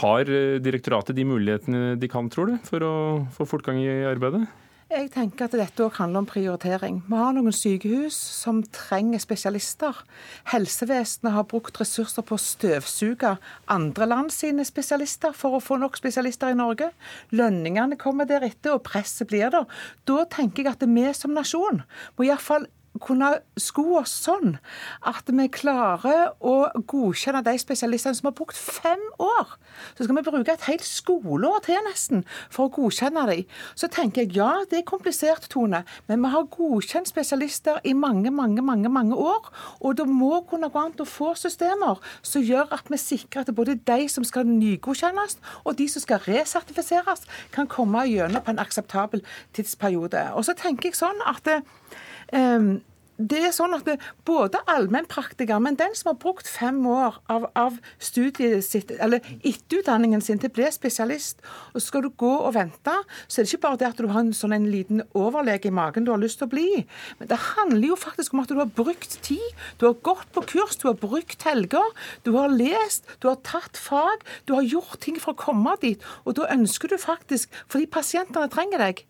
[0.00, 0.28] Har
[0.64, 2.94] direktoratet de mulighetene de kan, tror du, for å
[3.36, 4.46] få fortgang i arbeidet?
[4.88, 7.02] Jeg tenker at dette òg handler om prioritering.
[7.04, 9.98] Vi har noen sykehus som trenger spesialister.
[10.48, 13.34] Helsevesenet har brukt ressurser på å støvsuge
[13.68, 16.88] andre land sine spesialister for å få nok spesialister i Norge.
[17.36, 19.68] Lønningene kommer deretter, og presset blir der.
[20.08, 21.84] Da tenker jeg at vi som nasjon
[22.16, 22.64] må iallfall
[23.02, 23.30] kunne
[23.60, 24.56] sko oss sånn
[25.06, 26.56] at vi klarer å
[26.90, 29.54] godkjenne de spesialistene som har brukt fem år.
[29.96, 33.44] Så skal vi bruke et helt skoleår til nesten for å godkjenne dem.
[33.78, 38.32] Så tenker jeg ja, det er komplisert, Tone, men vi har godkjent spesialister i mange,
[38.34, 39.50] mange, mange, mange år.
[39.80, 43.54] Og det må kunne gå an å få systemer som gjør at vi sikrer at
[43.54, 48.62] både de som skal nygodkjennes, og de som skal resertifiseres, kan komme gjennom på en
[48.62, 49.24] akseptabel
[49.56, 50.28] tidsperiode.
[50.34, 51.50] Og så tenker jeg sånn at
[52.34, 52.78] um,
[53.18, 53.96] det er sånn at det,
[54.28, 60.22] Både allmennpraktiker, men den som har brukt fem år av, av studiet sitt, eller etterutdanningen
[60.22, 62.94] sin til å bli spesialist, og så skal du gå og vente,
[63.26, 65.74] så er det ikke bare det at du har en sånn en liten overlege i
[65.74, 66.84] magen du har lyst til å bli.
[67.18, 69.48] Men det handler jo faktisk om at du har brukt tid.
[69.80, 71.94] Du har gått på kurs, du har brukt helger,
[72.28, 76.02] du har lest, du har tatt fag, du har gjort ting for å komme dit.
[76.28, 79.06] Og da ønsker du faktisk, fordi pasientene trenger deg,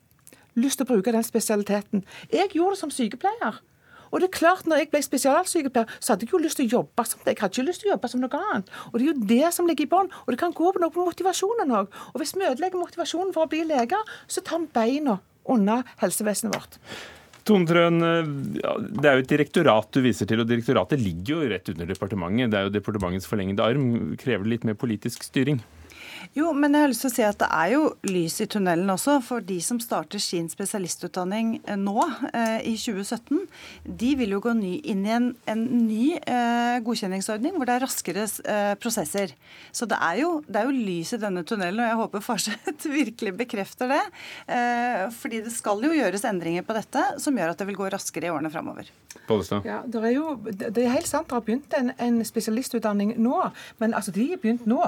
[0.58, 2.06] lyst til å bruke den spesialiteten.
[2.32, 3.60] Jeg gjorde det som sykepleier.
[4.10, 6.78] Og det er klart, når jeg ble spesialsykepleier, så hadde jeg jo lyst til å
[6.78, 7.34] jobbe som det.
[7.34, 8.72] Jeg hadde ikke lyst til å jobbe som noe annet.
[8.90, 10.10] Og det er jo det som ligger i bånn.
[10.24, 11.92] Og det kan gå på noe på motivasjonen òg.
[12.14, 15.18] Og hvis vi ødelegger motivasjonen for å bli leger, så tar vi beina
[15.48, 16.80] unna helsevesenet vårt.
[17.48, 18.02] Tone Trøen,
[18.60, 22.52] det er jo et direktorat du viser til, og direktoratet ligger jo rett under departementet.
[22.52, 23.86] Det er jo departementets forlengede arm.
[24.20, 25.62] Krever det litt mer politisk styring?
[26.38, 28.90] Jo, men jeg har lyst til å si at det er jo lys i tunnelen
[28.92, 29.16] også.
[29.24, 31.96] For de som starter sin spesialistutdanning eh, nå,
[32.30, 33.46] eh, i 2017,
[34.02, 37.84] de vil jo gå ny, inn i en, en ny eh, godkjenningsordning hvor det er
[37.86, 39.32] raskere eh, prosesser.
[39.72, 42.90] Så det er, jo, det er, jo, lys i denne tunnelen, og jeg håper Farseth
[43.00, 44.02] virkelig bekrefter det.
[44.58, 47.90] Eh, fordi det skal jo gjøres endringer på dette som gjør at det vil gå
[47.94, 48.92] raskere i årene framover.
[49.66, 53.40] Ja, det er jo det er helt sant, det har begynt en, en spesialistutdanning nå,
[53.82, 54.80] men altså de har begynt nå.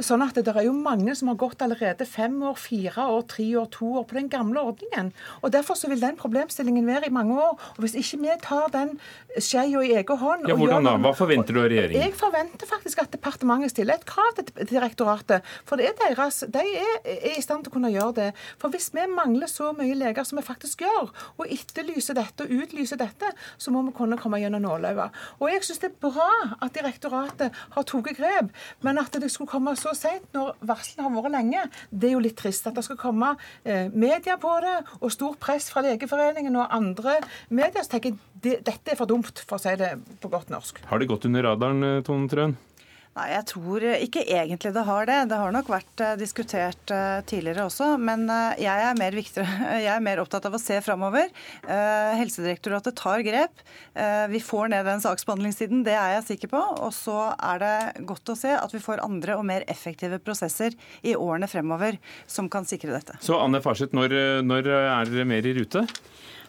[0.00, 3.24] Sånn at det er jo jo mange som har gått allerede fem år, fire år,
[3.30, 5.12] tre år, to år på den gamle ordningen.
[5.42, 7.58] Og Derfor så vil den problemstillingen være i mange år.
[7.76, 8.96] Og Hvis ikke vi tar den
[9.38, 10.96] skeia i egen hånd ja, Hvordan da?
[11.00, 12.02] Hva forventer du av regjeringen?
[12.02, 15.46] Jeg forventer faktisk at departementet stiller et krav til direktoratet.
[15.68, 18.28] For det er deres, de er, er i stand til å kunne gjøre det.
[18.60, 22.54] For hvis vi mangler så mye leger som vi faktisk gjør, og etterlyser dette og
[22.62, 25.16] utlyser dette, så må vi kunne komme gjennom nåløyet.
[25.40, 28.50] Og jeg syns det er bra at direktoratet har tatt grep,
[28.86, 32.24] men at det skulle komme så seint når varselet har vært lenge, det er jo
[32.24, 32.66] litt trist.
[32.70, 37.18] At det skal komme eh, media på det, og stort press fra Legeforeningen og andre
[37.48, 37.84] medier.
[37.84, 40.82] Så tenker jeg det, dette er for dumt, for å si det på godt norsk.
[40.90, 42.56] Har det gått under radaren, eh, Tone Trøen?
[43.18, 45.16] Nei, Jeg tror ikke egentlig det har det.
[45.32, 47.96] Det har nok vært uh, diskutert uh, tidligere også.
[47.98, 51.32] Men uh, jeg, er mer jeg er mer opptatt av å se framover.
[51.66, 53.62] Helsedirektoratet tar grep.
[54.30, 56.60] Vi får ned den saksbehandlingstiden, det er jeg sikker på.
[56.86, 57.74] Og så er det
[58.08, 61.98] godt å se at vi får andre og mer effektive prosesser i årene fremover
[62.30, 63.18] som kan sikre dette.
[63.24, 65.86] Så Anne Farseth, når, når er dere mer i rute?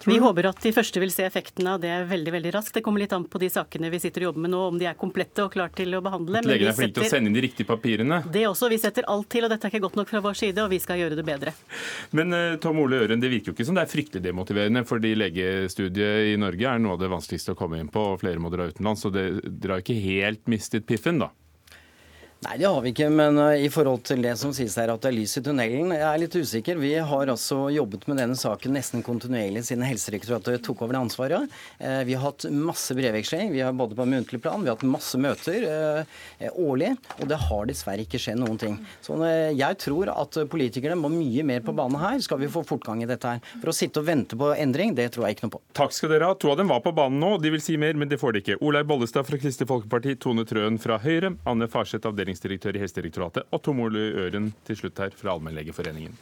[0.06, 2.74] Vi håper at de første vil se effekten av det veldig veldig raskt.
[2.78, 4.88] Det kommer litt an på de sakene vi sitter og jobber med nå, om de
[4.90, 6.44] er komplette og klare til å behandle.
[6.46, 8.22] Legene er flinke til å sende inn de riktige papirene?
[8.32, 8.70] Det også.
[8.72, 10.82] Vi setter alt til, og dette er ikke godt nok fra vår side, og vi
[10.84, 11.54] skal gjøre det bedre.
[12.18, 15.14] Men eh, Tom Ole Øren, det virker jo ikke som det er fryktelig demotiverende, fordi
[15.20, 18.54] legestudiet i Norge er noe av det vanskeligste å komme inn på, og flere må
[18.54, 19.06] dra utenlands.
[19.06, 21.32] Så dere har ikke helt mistet piffen, da?
[22.42, 23.06] Nei, det har vi ikke.
[23.14, 25.92] Men uh, i forhold til det som sies her at det er lys i tunnelen,
[25.94, 26.80] jeg er litt usikker.
[26.82, 31.54] Vi har altså jobbet med denne saken nesten kontinuerlig siden Helsedirektoratet tok over det ansvaret.
[31.78, 33.52] Uh, vi har hatt masse brevveksling.
[33.54, 36.96] Vi har både på muntlig plan, vi har hatt masse møter uh, årlig.
[37.20, 38.80] Og det har dessverre ikke skjedd noen ting.
[39.06, 43.06] Så jeg tror at politikerne må mye mer på banen her, skal vi få fortgang
[43.06, 43.46] i dette her.
[43.62, 45.62] For å sitte og vente på endring, det tror jeg ikke noe på.
[45.78, 46.40] Takk skal dere ha.
[46.42, 47.36] To av dem var på banen nå.
[47.44, 48.58] De vil si mer, men det får de ikke.
[48.66, 53.50] Olaug Bollestad fra Kristelig Folkeparti, Tone Trøen fra Høyre, Anne Farseth, avdeling avdelingsdirektør i Helsedirektoratet,
[53.52, 56.16] og Tom Ole Øren til slutt her fra Allmennlegeforeningen.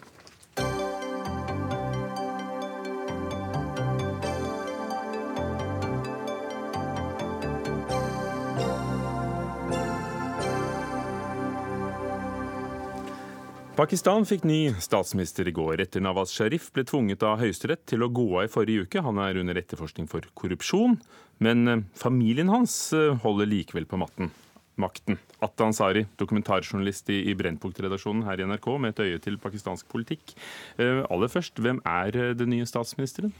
[13.80, 18.10] Pakistan fikk ny statsminister i går, etter Nawaz Sharif ble tvunget av Høyesterett til å
[18.12, 19.00] gå av i forrige uke.
[19.06, 20.98] Han er under etterforskning for korrupsjon,
[21.40, 24.34] men eh, familien hans eh, holder likevel på matten
[24.80, 25.20] makten.
[25.46, 30.36] Atta Ansari, dokumentarjournalist i, i Brennpunkt-redaksjonen her i NRK med et øye til pakistansk politikk.
[30.80, 33.34] Uh, aller først, hvem er uh, den nye statsministeren?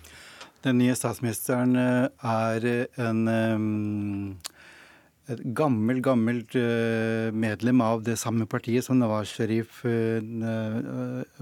[0.64, 4.40] Den nye statsministeren uh, er en
[5.30, 6.56] et gammelt, gammelt
[7.38, 9.84] medlem av det samme partiet som Nawaz Sharif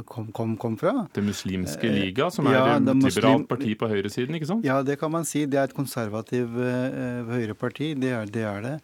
[0.04, 1.06] kom, kom, kom, fra.
[1.16, 4.68] Det muslimske liga, som er ja, et liberalt parti på høyresiden, ikke sant?
[4.68, 5.46] Ja, det kan man si.
[5.48, 6.60] Det er et konservativt
[7.32, 7.94] høyreparti.
[7.96, 8.76] Det er, det er det.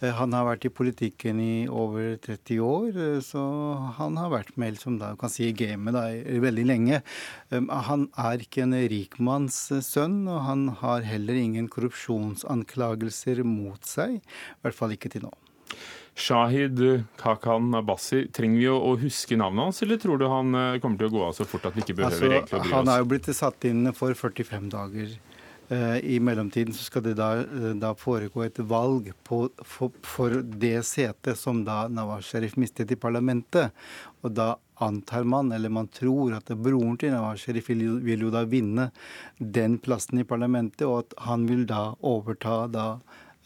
[0.00, 3.42] Eh, han har vært i politikken i over 30 år, eh, så
[3.98, 6.06] han har vært med som da, kan si, gamet da,
[6.46, 7.02] veldig lenge.
[7.52, 14.20] Um, han er ikke en rikmanns sønn, og han har heller ingen korrupsjonsanklagelser mot seg.
[14.20, 15.34] I hvert fall ikke til nå.
[16.20, 16.80] Shahid
[17.20, 21.10] Kakan Abbasi, trenger vi å huske navnet hans, eller tror du han eh, kommer til
[21.10, 22.76] å gå av så fort at vi ikke behøver altså, egentlig å bry oss?
[22.78, 25.29] Han er jo blitt satt inn for 45 dager Eh,
[26.02, 30.82] I mellomtiden så skal det da, eh, da foregå et valg på, for, for, det
[30.86, 33.70] setet som da Nawaz Sharif mistet i parlamentet.
[34.26, 38.34] Og da antar man, eller man tror, at broren til Nawaz Sharif vil, vil, jo
[38.34, 38.90] da vinne
[39.38, 42.86] den plassen i parlamentet, og at han vil da overta da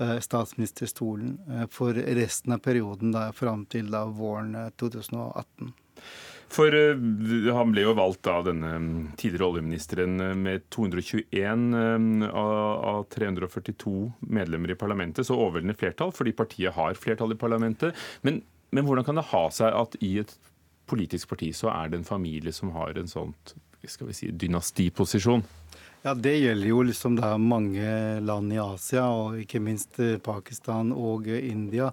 [0.01, 5.75] eh, statsministerstolen for resten av perioden da, fram til da våren 2018.
[6.55, 6.95] For uh,
[7.57, 13.95] han ble jo valgt av denne mm, tidligere oljeministeren eh, med 221 uh, av 342
[14.39, 17.99] medlemmer i parlamentet, så overveldende flertall, fordi partiet har flertall i parlamentet.
[18.23, 20.37] Men, men, hvordan kan det ha seg at i et
[20.91, 23.35] politisk parti så er det en familie som har en sånn
[23.85, 25.43] skal vi si, dynastiposisjon?
[26.07, 30.91] Ja, Det gjelder jo liksom da mange land i Asia, og ikke minst eh, Pakistan
[30.93, 31.87] og eh, India.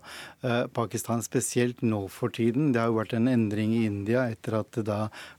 [0.43, 2.73] Eh, Pakistan spesielt nå for tiden.
[2.75, 4.97] Det har jo vært en endring i India etter at da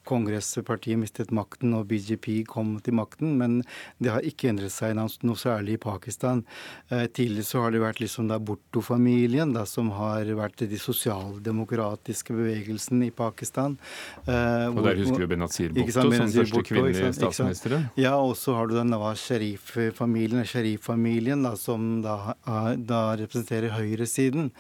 [0.08, 3.58] kongresspartiet mistet makten og BJP kom til makten, men
[4.00, 6.40] det har ikke endret seg noe særlig i Pakistan.
[6.88, 13.04] Tidligere så har det vært liksom da Borto-familien da som har vært de sosialdemokratiske bevegelsen
[13.04, 13.76] i Pakistan.
[14.24, 17.78] Og der husker vi Benazir Bhutto som første kvinnelige statsminister.
[18.00, 22.35] Ja, og så har du den Sharif-familien, Sharif-familien, som da,
[22.77, 24.51] da, representerer høyresiden.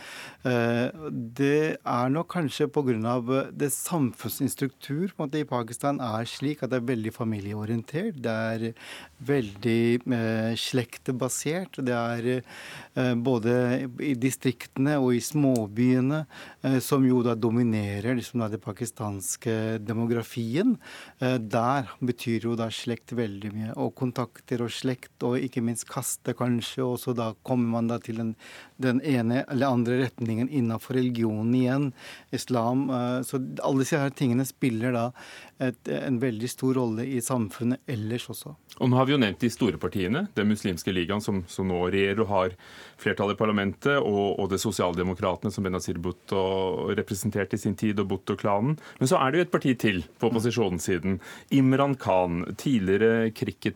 [0.44, 3.50] Eh, det er nok kanskje pga.
[3.52, 8.18] det samfunnsinstruktur måte, i Pakistan er slik at det er veldig familieorientert.
[8.22, 8.66] Det er
[9.22, 11.78] veldig eh, slektebasert.
[11.78, 13.54] Det er eh, både
[14.02, 16.24] i distriktene og i småbyene,
[16.62, 20.76] eh, som jo da dominerer liksom, det pakistanske demografien.
[21.20, 23.72] Eh, der betyr jo da slekt veldig mye.
[23.76, 26.82] Og kontakter og slekt, og ikke minst kaste, kanskje.
[26.84, 28.34] Og så da kommer man da til den,
[28.82, 31.88] den ene eller andre retningen innenfor religionen igjen.
[32.34, 32.88] Islam.
[32.90, 35.06] Eh, så alle disse her tingene spiller da
[35.62, 38.54] et, en veldig stor rolle i samfunnet ellers også.
[38.80, 40.26] Og nå har vi jo nevnt de store partiene.
[40.36, 42.56] Den muslimske ligaen, som, som nå regjerer og har
[43.02, 46.42] flertall i parlamentet, og, og det sosialdemokratene, som Benazir Bhutto
[46.96, 48.78] representerte i sin tid, og Bhutto-klanen.
[49.00, 51.18] Men så er det jo et parti til på opposisjonssiden.
[51.54, 53.30] Imran Khan, tidligere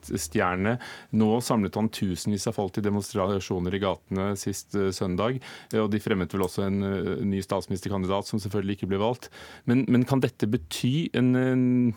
[0.07, 0.79] cricketstjerne.
[1.11, 5.40] Nå samlet han tusenvis av folk til demonstrasjoner i gatene sist uh, søndag.
[5.75, 9.31] Og de fremmet vel også en uh, ny statsministerkandidat, som selvfølgelig ikke ble valgt.
[9.66, 11.95] Men, men kan dette bety en, en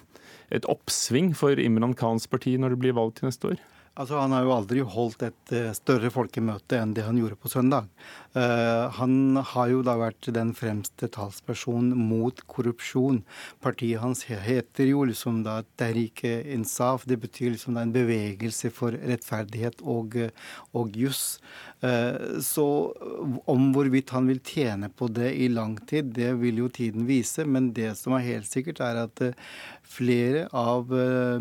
[0.49, 3.59] et oppsving for Imran Khans parti når det blir valg til neste år?
[3.99, 7.89] Altså, Han har jo aldri holdt et større folkemøte enn det han gjorde på søndag.
[8.35, 13.23] Uh, han har jo da vært den fremste talspersonen mot korrupsjon.
[13.63, 17.07] Partiet hans heter jo liksom da Derike Insaf.
[17.09, 20.19] Det betyr liksom da en bevegelse for rettferdighet og,
[20.77, 21.39] og juss.
[21.81, 22.67] Uh, så
[23.49, 27.47] om hvorvidt han vil tjene på det i lang tid, det vil jo tiden vise.
[27.49, 29.25] Men det som er helt sikkert, er at
[29.89, 30.91] flere av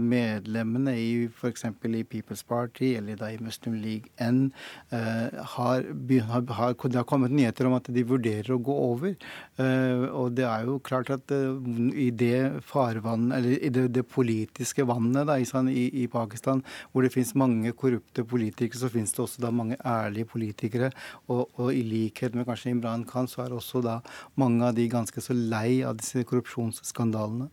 [0.01, 1.66] medlemmene i f.eks.
[1.68, 4.55] i People's Party eller da i Muslim League N
[4.88, 5.85] har,
[6.31, 9.14] har, Det har kommet nyheter om at de vurderer å gå over.
[9.58, 11.58] Uh, og det er jo klart at uh,
[11.92, 16.62] i det farvannet, eller i det, det politiske vannet da, i, i, Pakistan,
[16.92, 20.92] hvor det finnes mange korrupte politikere, så finnes det også da mange ærlige politikere.
[21.26, 23.98] Og, og i likhet med kanskje Imran Khan, så er også da
[24.40, 27.50] mange av de ganske så lei av disse korrupsjonsskandalene.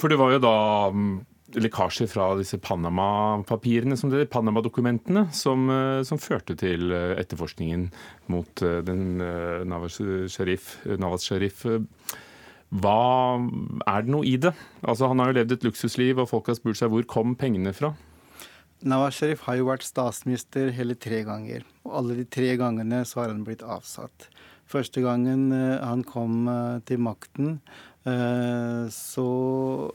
[0.00, 0.56] For det var jo da
[1.58, 7.88] lekkasjer fra disse Panama-papirene, som det Panama-dokumentene, som, eh, som, førte til eh, etterforskningen
[8.30, 9.18] mot eh, den
[9.68, 10.76] Nawaz Sharif.
[12.70, 13.00] Hva
[13.90, 14.52] Er det noe i det?
[14.82, 17.72] Altså, Han har jo levd et luksusliv, og folk har spurt seg hvor kom pengene
[17.74, 17.94] fra?
[18.82, 21.66] Nawaz Sharif har jo vært statsminister hele tre ganger.
[21.84, 24.30] Og alle de tre gangene så har han blitt avsatt.
[24.70, 26.44] Første gangen han kom
[26.86, 27.56] til makten,
[28.00, 29.24] Eh, så,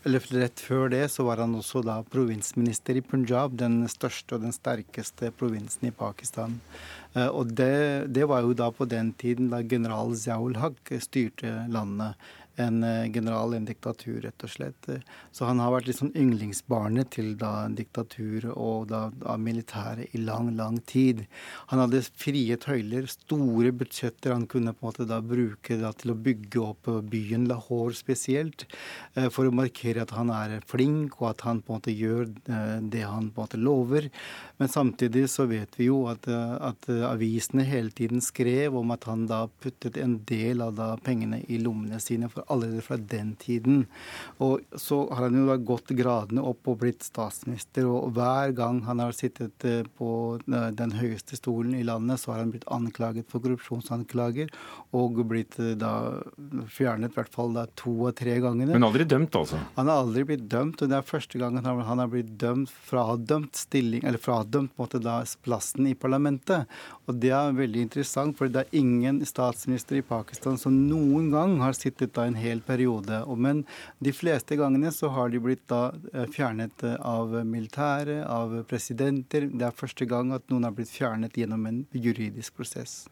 [0.05, 4.43] eller rett før det så var han også da provinsminister i Punjab, den største og
[4.45, 6.59] den sterkeste provinsen i Pakistan.
[7.15, 11.63] Eh, og det, det var jo da på den tiden da general Ziaul Haq styrte
[11.73, 12.13] landet
[12.57, 14.89] en general general, en diktatur, rett og slett.
[15.31, 20.21] Så han har vært litt sånn yndlingsbarnet til da diktatur og da, da militæret i
[20.21, 21.25] lang, lang tid.
[21.71, 26.13] Han hadde frie tøyler, store budsjetter han kunne på en måte da bruke da til
[26.13, 28.65] å bygge opp byen Lahore spesielt,
[29.15, 32.29] eh, for å markere at han er flink, og at han på en måte gjør
[32.29, 34.09] eh, det han på en måte lover.
[34.59, 39.25] Men samtidig så vet vi jo at, at avisene hele tiden skrev om at han
[39.29, 43.85] da puttet en del av da pengene i lommene sine for allerede fra den tiden.
[44.43, 47.87] Og så har han jo da gått gradene opp og blitt statsminister.
[47.89, 50.09] Og hver gang han har sittet eh, på
[50.45, 54.51] eh, den høyeste stolen i landet, så har han blitt anklaget for korrupsjonsanklager
[54.95, 55.93] og blitt eh, da
[56.71, 58.73] fjernet i hvert fall da to og tre ganger.
[58.73, 59.59] Men aldri dømt, altså?
[59.77, 63.57] Han har aldri blitt dømt, og det er første gangen han har blitt dømt, fradømt
[63.59, 66.69] stilling, eller fradømt måte da plassen i parlamentet.
[67.05, 71.57] Og det er veldig interessant, for det er ingen statsminister i Pakistan som noen gang
[71.63, 73.23] har sittet da en en hel periode.
[73.39, 73.63] Men
[74.03, 79.49] de fleste gangene så har de blitt da eh, fjernet eh, av militære, av presidenter.
[79.51, 83.05] Det er første gang at noen har blitt fjernet gjennom en juridisk prosess.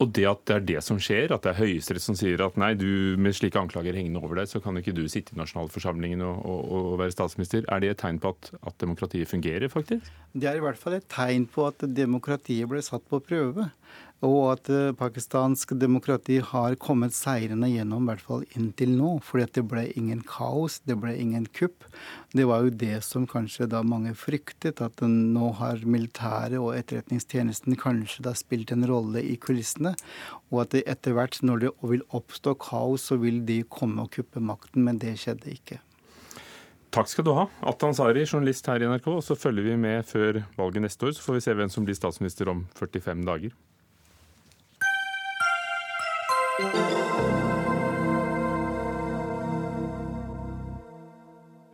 [0.00, 2.56] Og det at det er det som skjer, at det er Høyesterett som sier at
[2.60, 6.24] nei, du med slike anklager hengende over deg, så kan ikke du sitte i nasjonalforsamlingen
[6.24, 7.66] og, og, og være statsminister.
[7.68, 10.08] Er det et tegn på at, at, demokratiet fungerer, faktisk?
[10.32, 13.68] Det er i hvert fall et tegn på at demokratiet ble satt på prøve
[14.26, 19.14] og at uh, pakistansk demokrati har kommet seirende gjennom, i hvert fall inntil nå.
[19.40, 21.86] At det ble ingen kaos, det ble ingen kupp.
[22.36, 27.78] Det var jo det som kanskje da mange fryktet, at nå har militæret og etterretningstjenesten
[27.80, 29.94] kanskje da spilt en rolle i kulissene.
[30.52, 34.44] Og at etter hvert, når det vil oppstå kaos, så vil de komme og kuppe
[34.44, 34.84] makten.
[34.84, 35.80] Men det skjedde ikke.
[36.90, 37.46] Takk skal du ha.
[37.70, 39.08] Atan Sari, journalist her i NRK.
[39.14, 41.86] Og så følger vi med før valget neste år, så får vi se hvem som
[41.86, 43.54] blir statsminister om 45 dager.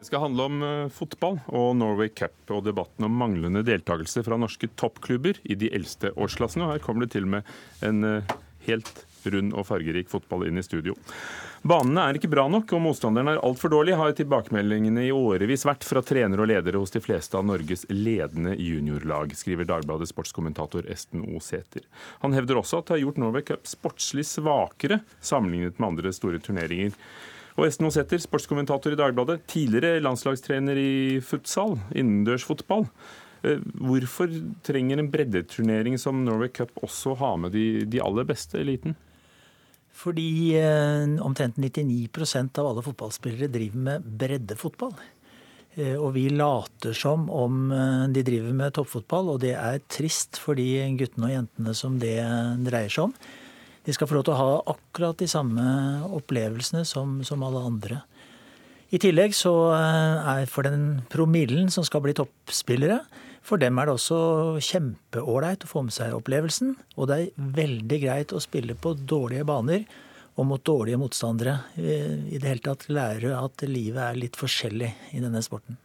[0.07, 4.39] Det skal handle om uh, fotball og Norway Cup og debatten om manglende deltakelse fra
[4.39, 6.63] norske toppklubber i de eldste årsklassene.
[6.63, 7.43] Og her kommer det til med
[7.83, 8.37] en uh,
[8.69, 10.97] helt rund og fargerik fotball inn i studio.
[11.67, 15.87] Banene er ikke bra nok, og motstanderne er altfor dårlige, har tilbakemeldingene i årevis vært
[15.87, 21.25] fra trenere og ledere hos de fleste av Norges ledende juniorlag, skriver Dagbladets sportskommentator Esten
[21.27, 21.41] O.
[21.43, 21.87] Sæther.
[22.23, 26.43] Han hevder også at det har gjort Norway Cup sportslig svakere sammenlignet med andre store
[26.43, 26.95] turneringer.
[27.57, 32.85] Og Esten Osæter, sportskommentator i Dagbladet, tidligere landslagstrener i futsal, innendørsfotball.
[32.85, 33.23] fotball.
[33.75, 34.31] hvorfor
[34.67, 38.97] trenger en breddeturnering som Norway Cup også ha med de, de aller beste eliten?
[39.97, 42.09] Fordi eh, omtrent 99
[42.59, 44.93] av alle fotballspillere driver med breddefotball.
[45.77, 50.41] Eh, og vi later som om eh, de driver med toppfotball, og det er trist
[50.43, 50.69] for de
[51.01, 52.19] guttene og jentene som det
[52.67, 53.17] dreier seg om.
[53.87, 55.65] De skal få lov til å ha akkurat de samme
[56.13, 58.03] opplevelsene som, som alle andre.
[58.93, 63.01] I tillegg så er for den promillen som skal bli toppspillere,
[63.47, 64.19] for dem er det også
[64.65, 66.75] kjempeålreit å få med seg opplevelsen.
[66.99, 69.87] Og det er veldig greit å spille på dårlige baner
[70.37, 71.55] og mot dårlige motstandere.
[71.79, 75.79] I det hele tatt lære at livet er litt forskjellig i denne sporten.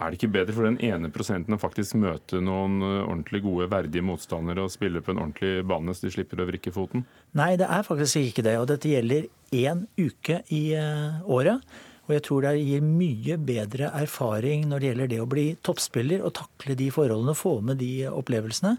[0.00, 3.68] Er det ikke bedre for den ene prosenten å faktisk møte noen eh, ordentlig gode,
[3.70, 7.04] verdige motstandere og spille på en ordentlig bane, så de slipper å vrikke foten?
[7.38, 8.56] Nei, det er faktisk ikke det.
[8.58, 11.62] Og dette gjelder én uke i eh, året.
[12.08, 16.24] Og jeg tror det gir mye bedre erfaring når det gjelder det å bli toppspiller
[16.26, 18.76] og takle de forholdene, få med de opplevelsene,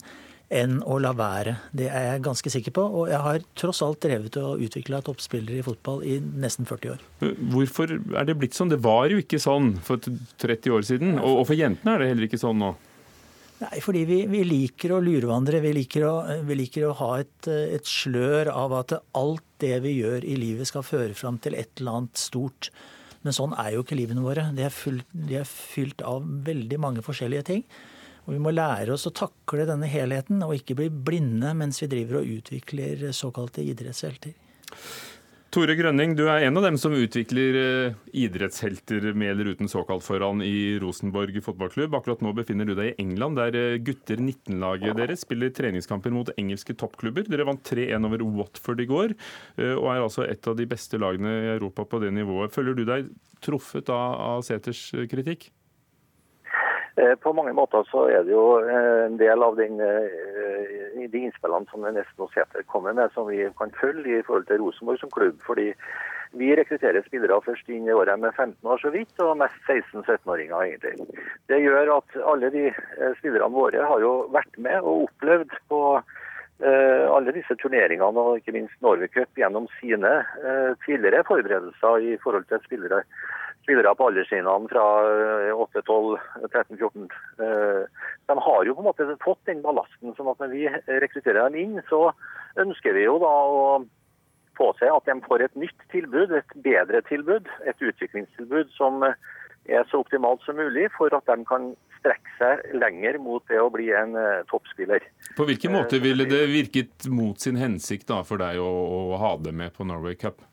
[0.53, 1.55] enn å la være.
[1.73, 2.83] Det er jeg ganske sikker på.
[2.83, 7.03] Og jeg har tross alt drevet og utvikla toppspillere i fotball i nesten 40 år.
[7.53, 8.73] Hvorfor er det blitt sånn?
[8.73, 11.15] Det var jo ikke sånn for 30 år siden.
[11.23, 12.73] Og for jentene er det heller ikke sånn nå.
[13.63, 15.61] Nei, fordi vi, vi liker å lurvandre.
[15.63, 19.97] Vi liker å, vi liker å ha et, et, slør av at alt det vi
[20.01, 22.71] gjør i livet skal føre fram til et eller annet stort.
[23.23, 24.49] Men sånn er jo ikke livene våre.
[24.55, 27.63] De er, fylt, de er fylt av veldig mange forskjellige ting.
[28.23, 31.89] Og Vi må lære oss å takle denne helheten og ikke bli blinde mens vi
[31.91, 34.35] driver og utvikler såkalte idrettshelter.
[35.53, 40.01] Tore Grønning, du er en av dem som utvikler eh, idrettshelter med eller uten såkalt
[40.01, 41.93] foran i Rosenborg fotballklubb.
[41.93, 46.31] Akkurat nå befinner du deg i England, der eh, gutter 19-laget deres spiller treningskamper mot
[46.41, 47.29] engelske toppklubber.
[47.29, 49.13] Dere vant 3-1 over Watford i går,
[49.61, 52.55] eh, og er altså et av de beste lagene i Europa på det nivået.
[52.57, 53.13] Føler du deg
[53.45, 55.51] truffet av, Seters kritikk?
[57.23, 59.79] På mange måter så er det jo en del av den
[61.13, 64.61] de innspillene som Nesten og Sæter kommer med, som vi kan følge i forhold til
[64.61, 65.39] Rosenborg som klubb.
[65.45, 65.73] fordi
[66.33, 70.63] vi rekrutterer spillere først inn i året med 15 år så vidt, og mest 16-17-åringer
[70.65, 71.21] egentlig.
[71.49, 75.81] Det gjør at alle de eh, spillerne våre har jo vært med og opplevd på
[76.63, 80.11] alle disse turneringene, og ikke minst Norway Cup gjennom sine
[80.85, 83.01] tidligere forberedelser i forhold til spillere
[83.63, 84.85] spillere på alderstrinnene fra
[85.55, 86.17] 8, 12,
[86.51, 87.09] 13, 14.
[88.29, 90.13] De har jo på en måte fått den ballasten.
[90.17, 90.63] sånn at når vi
[91.03, 92.09] rekrutterer dem inn, så
[92.61, 93.63] ønsker vi jo da å
[94.57, 99.87] få seg at de får et nytt tilbud, et bedre tilbud, et utviklingstilbud som er
[99.89, 101.71] så optimalt som mulig for at de kan
[102.03, 105.05] strekke seg lenger mot det å bli en uh, toppspiller.
[105.37, 109.37] På hvilken måte ville det virket mot sin hensikt da, for deg å, å ha
[109.39, 110.43] det med på Norway Cup?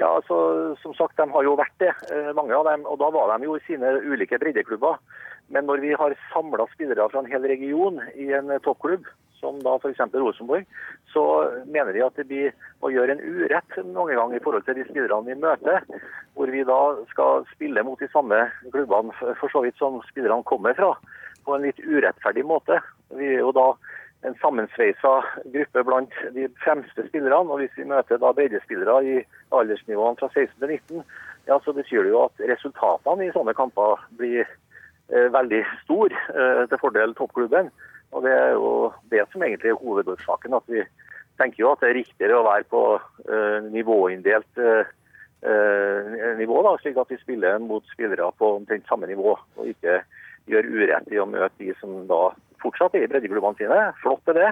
[0.00, 0.36] Ja, altså,
[0.80, 2.86] som sagt, De har jo vært det, eh, mange av dem.
[2.86, 4.96] og Da var de jo i sine ulike breddeklubber.
[5.50, 9.04] Men når vi har samla spillere fra en hel region i en toppklubb,
[9.40, 10.00] som da f.eks.
[10.14, 10.66] Rosenborg,
[11.12, 11.22] så
[11.66, 12.52] mener de at det blir
[12.84, 15.84] å gjøre en urett mange ganger i forhold til de spillerne vi møter.
[16.36, 16.80] Hvor vi da
[17.10, 18.38] skal spille mot de samme
[18.70, 20.94] klubbene for så vidt som spillerne kommer fra,
[21.44, 22.80] på en litt urettferdig måte.
[23.16, 23.72] Vi er jo da
[24.26, 25.12] en sammensveisa
[25.54, 27.50] gruppe blant de fremste spillerne.
[27.50, 29.18] og Hvis vi møter da breddespillere i
[29.56, 31.04] aldersnivåene fra 16 til 19,
[31.48, 36.64] ja, så betyr det jo at resultatene i sånne kamper blir eh, veldig store eh,
[36.68, 37.72] til fordel toppklubben.
[38.12, 40.54] Og Det er jo det som egentlig er hovedårsaken.
[40.54, 40.84] at Vi
[41.40, 44.90] tenker jo at det er riktigere å være på eh, nivåinndelt eh,
[45.42, 50.02] eh, nivå, da, slik at vi spiller mot spillere på omtrent samme nivå, og ikke
[50.50, 52.20] gjør urett i å møte de som da
[52.62, 53.80] fortsatt er i breddeklubbene sine.
[54.02, 54.50] Flott er det.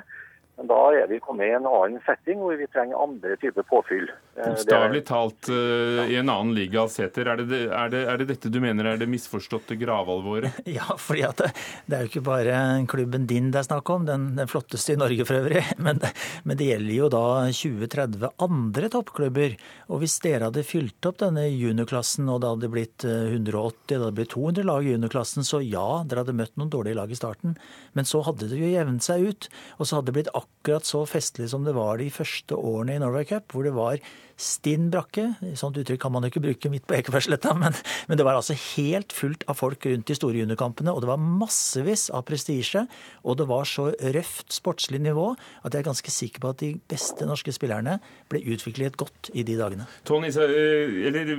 [0.59, 4.09] Men da er vi kommet i en annen setting hvor vi trenger andre typer påfyll.
[4.35, 7.31] Eh, Bokstavelig talt uh, i en annen liga, Sæter.
[7.31, 10.59] Er, er, er, det dette du mener er det misforståtte gravalvoret?
[10.79, 11.53] Ja, fordi det,
[11.87, 12.57] det, er jo ikke bare
[12.91, 15.63] klubben din det er snakk om, den, den flotteste i Norge for øvrig.
[15.87, 16.03] Men,
[16.43, 17.23] men, det gjelder jo da
[17.55, 19.55] 20-30 andre toppklubber.
[19.95, 24.01] Og hvis dere hadde fylt opp denne juniorklassen og det hadde blitt 180, eh, det
[24.03, 27.19] hadde blitt 200 lag i juniorklassen, så ja, dere hadde møtt noen dårlige lag i
[27.19, 27.55] starten.
[27.95, 29.51] Men så hadde det jo jevnet seg ut.
[29.79, 32.99] Og så hadde det blitt akkurat akkurat så festlig som det var de første årene
[32.99, 34.01] i Norway Cup, hvor det var
[34.39, 35.25] stinn brakke.
[35.59, 37.75] Sånt uttrykk kan man jo ikke bruke midt på Ekebergsletta, men,
[38.07, 41.23] men det var altså helt fullt av folk rundt de store juniorkampene, og det var
[41.23, 42.85] massevis av prestisje,
[43.25, 46.73] og det var så røft sportslig nivå at jeg er ganske sikker på at de
[46.91, 47.97] beste norske spillerne
[48.31, 49.89] ble utviklet godt i de dagene.
[50.09, 51.33] Tony, eh, eller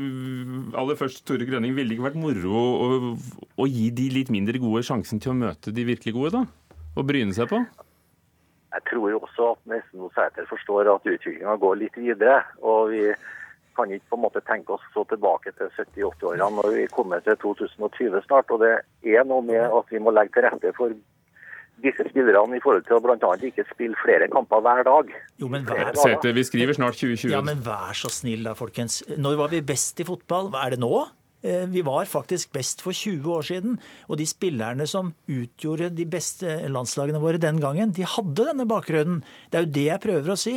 [0.80, 2.90] aller først Tore Grønning, ville det ikke vært moro å,
[3.62, 6.82] å gi de litt mindre gode sjansen til å møte de virkelig gode, da?
[6.98, 7.62] Å bryne seg på?
[8.70, 12.44] Jeg tror jo også at nesten Sæter forstår at utviklinga går litt videre.
[12.62, 13.14] og vi
[13.80, 17.38] kan ikke på en måte tenke oss så tilbake til 70-80-årene når vi kommer til
[17.42, 18.52] 2020 snart.
[18.52, 18.74] og Det
[19.16, 20.94] er noe med at vi må legge til rette for
[21.84, 23.30] disse spillerne i forhold til å bl.a.
[23.50, 25.14] ikke spille flere kamper hver dag.
[25.40, 27.32] Jo, men vær, Sete, vi skriver snart 2020.
[27.32, 29.00] Ja, men vær så snill da, folkens.
[29.16, 30.52] Når var vi best i fotball?
[30.52, 30.92] Hva er det nå?
[31.42, 33.78] Eh, vi var faktisk best for 20 år siden.
[34.08, 39.24] Og de spillerne som utgjorde de beste landslagene våre den gangen, de hadde denne bakgrunnen.
[39.50, 40.56] Det er jo det jeg prøver å si.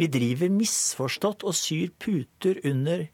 [0.00, 3.06] Vi driver misforstått og syr puter under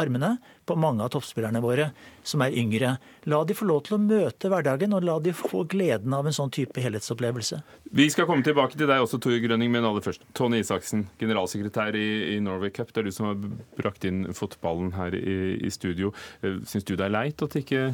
[0.00, 0.36] armene
[0.66, 1.90] på mange av toppspillerne våre
[2.26, 2.94] som er yngre.
[3.30, 6.36] La de få lov til å møte hverdagen, og la de få gleden av en
[6.36, 7.60] sånn type helhetsopplevelse.
[7.94, 10.24] Vi skal komme tilbake til deg også, Tore Grønning, men aller først.
[10.36, 12.92] Tony Isaksen, generalsekretær i, i, Norway Cup.
[12.92, 13.40] Det er du som har
[13.78, 16.14] brakt inn fotballen her i, i studio.
[16.42, 17.86] Eh, syns du det er leit at ikke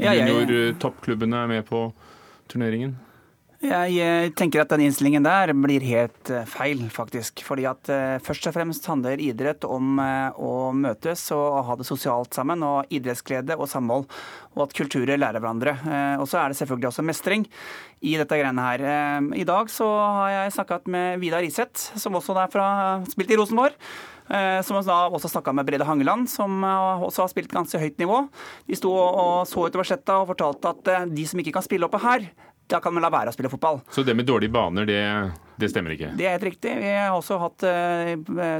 [0.00, 1.88] junior-toppklubbene er med på
[2.50, 2.98] turneringen?
[3.60, 7.42] Jeg tenker at den innstillingen der blir helt eh, feil, faktisk.
[7.44, 11.84] Fordi at eh, først og fremst handler idrett om eh, å møtes og ha det
[11.84, 12.64] sosialt sammen.
[12.64, 14.06] Og idrettsglede og samhold.
[14.56, 15.76] Og at kulturer lærer hverandre.
[16.18, 17.44] Og så er det selvfølgelig også mestring
[18.00, 18.82] i dette greiene her.
[19.36, 22.66] I dag så har jeg snakket med Vidar Iseth, som også er fra
[23.12, 23.76] spilt i Rosenborg.
[24.66, 28.24] Som da også snakka med Brede Hangeland, som også har spilt ganske høyt nivå.
[28.66, 32.02] De sto og så utover sletta og fortalte at de som ikke kan spille oppe
[32.02, 32.26] her,
[32.70, 33.80] da kan man la være å spille fotball.
[33.90, 35.02] Så det med dårlige baner, det,
[35.60, 36.12] det stemmer ikke?
[36.18, 36.74] Det er helt riktig.
[36.78, 38.12] Vi har også hatt uh,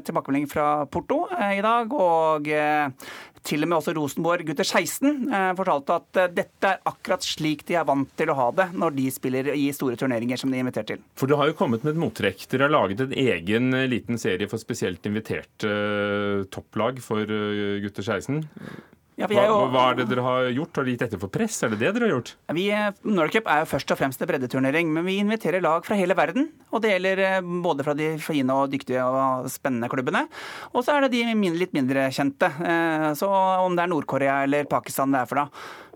[0.06, 1.94] tilbakemelding fra Porto uh, i dag.
[1.94, 3.12] Og uh,
[3.46, 7.86] til og med også Rosenborg gutter 16 fortalte at dette er akkurat slik de er
[7.88, 10.90] vant til å ha det når de spiller i store turneringer som de er invitert
[10.92, 11.00] til.
[11.16, 12.44] For du har jo kommet med et mottrekk.
[12.52, 15.72] Dere har laget en egen liten serie for spesielt inviterte
[16.52, 17.24] topplag for
[17.80, 18.44] gutter 16.
[19.20, 20.78] Ja, hva, jo, hva, er det dere har gjort?
[20.78, 21.58] Har dere gitt etter for press?
[21.66, 22.32] Er det det dere har gjort?
[22.56, 22.64] Vi,
[23.04, 26.16] Nordic Cup er jo først og fremst en breddeturnering, men vi inviterer lag fra hele
[26.16, 26.48] verden.
[26.72, 30.24] Og det gjelder eh, både fra de fine og dyktige og spennende klubbene.
[30.72, 32.48] Og så er det de litt mindre kjente.
[32.48, 33.28] Eh, så
[33.66, 35.48] om det er Nord-Korea eller Pakistan det er for da.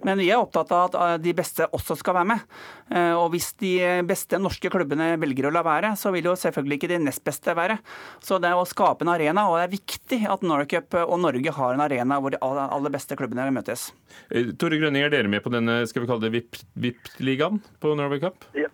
[0.05, 2.45] Men vi er opptatt av at eh, de beste også skal være med.
[2.93, 3.73] Eh, og hvis de
[4.07, 7.57] beste norske klubbene velger å la være, så vil jo selvfølgelig ikke de nest beste
[7.57, 7.79] være.
[8.25, 11.57] Så det er å skape en arena, og det er viktig at Norcup og Norge
[11.57, 13.91] har en arena hvor de aller beste klubbene møtes.
[14.31, 16.47] Eh, Tore Grønning, er dere med på denne skal vi kalle det
[16.85, 18.49] VIP-ligaen på Norway Cup?
[18.59, 18.71] Ja.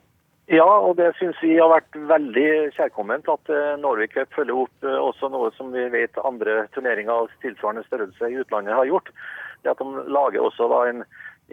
[0.51, 5.29] Ja, og det syns vi har vært veldig kjærkomment at Norway Cup følger opp også
[5.31, 9.13] noe som vi vet andre turneringer av tilsvarende størrelse i utlandet har gjort
[9.65, 11.05] det at de lager også da en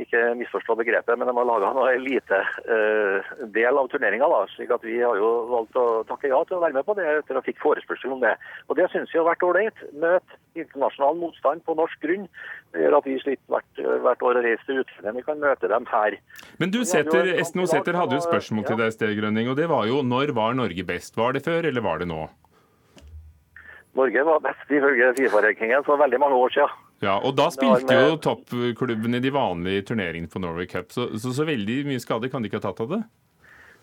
[0.02, 4.28] ikke misforstå begrepet, men de har laga en uh, del av turneringa.
[4.54, 7.08] slik at vi har jo valgt å takke ja til å være med på det
[7.10, 8.36] etter å fikk forespørsel om det.
[8.68, 9.84] Og Det syns vi har vært ålreit.
[9.94, 12.26] Møte internasjonal motstand på norsk grunn.
[12.74, 15.18] Det gjør at vi slipper hvert, hvert år å reise til utlandet.
[15.18, 16.18] Vi kan møte dem her.
[16.62, 19.70] Men du, Sæter, Esten Sæter hadde jo et spørsmål til deg, Sted Grønning, og det
[19.70, 21.18] var jo når var Norge best?
[21.18, 22.26] Var det før, eller var det nå?
[23.98, 26.84] Norge var best ifølge Fifa-rankingen for veldig mange år siden.
[27.02, 31.34] Ja, og Da spilte jo toppklubbene i de vanlige turneringene på Norway Cup, så, så,
[31.34, 33.02] så veldig mye skade kan de ikke ha tatt av det?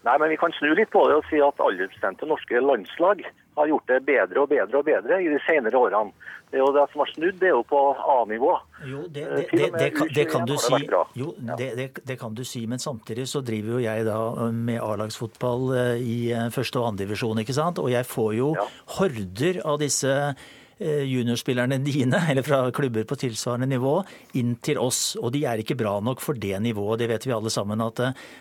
[0.04, 3.22] Nei, men vi kan snu litt på det og si at aldersbestemte norske landslag
[3.54, 6.14] har gjort det bedre og bedre og bedre i de senere årene.
[6.50, 7.78] Det, er jo det som har snudd, det er jo på
[8.14, 8.50] A-nivå.
[8.86, 10.80] Jo, det, det, det, det, kan, det kan du si.
[11.18, 14.18] Jo, det, kan du si, men samtidig så driver jo jeg da
[14.54, 17.82] med A-lagsfotball eh, i eh, første og andre divisjon, ikke sant?
[17.82, 18.68] Og jeg får jo ja.
[18.98, 20.34] horder av disse Eh,
[20.78, 23.96] juniorspillerne dine, eller fra klubber på tilsvarende nivå,
[24.38, 25.14] inn til oss.
[25.20, 27.02] Og de er ikke bra nok for det nivået.
[27.02, 27.82] Det vet vi alle sammen.
[27.84, 28.00] At,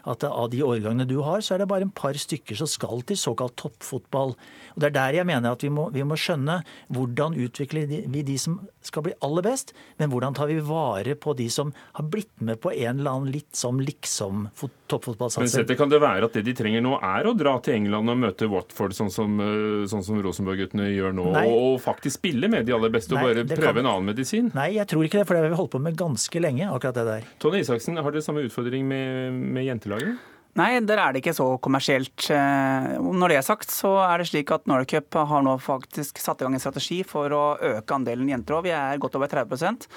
[0.09, 3.03] at av de årgangene du har, så er det bare en par stykker som skal
[3.07, 4.35] til såkalt toppfotball.
[4.73, 6.61] Og Det er der jeg mener at vi må, vi må skjønne
[6.93, 11.35] hvordan utvikler vi de som skal bli aller best, men hvordan tar vi vare på
[11.37, 14.47] de som har blitt med på en eller annen litt som liksom
[14.93, 15.67] toppfotballsatser.
[15.67, 18.19] Men Kan det være at det de trenger nå er å dra til England og
[18.23, 21.45] møte Watford, sånn som, eh, sånn som Rosenborg-guttene gjør nå, Nei.
[21.49, 23.83] og faktisk spille med de aller beste og bare prøve kan...
[23.83, 24.51] en annen medisin?
[24.55, 27.01] Nei, jeg tror ikke det, for det har vi holdt på med ganske lenge, akkurat
[27.01, 27.31] det der.
[27.43, 30.29] Tone Isaksen, har dere samme utfordring med, med jentelaget?
[30.53, 32.27] Nei, der er det ikke så kommersielt.
[32.29, 36.43] Eh, når det er sagt, så er det slik at Norcup har nå faktisk satt
[36.43, 38.59] i gang en strategi for å øke andelen jenter.
[38.61, 39.87] Vi er godt over 30%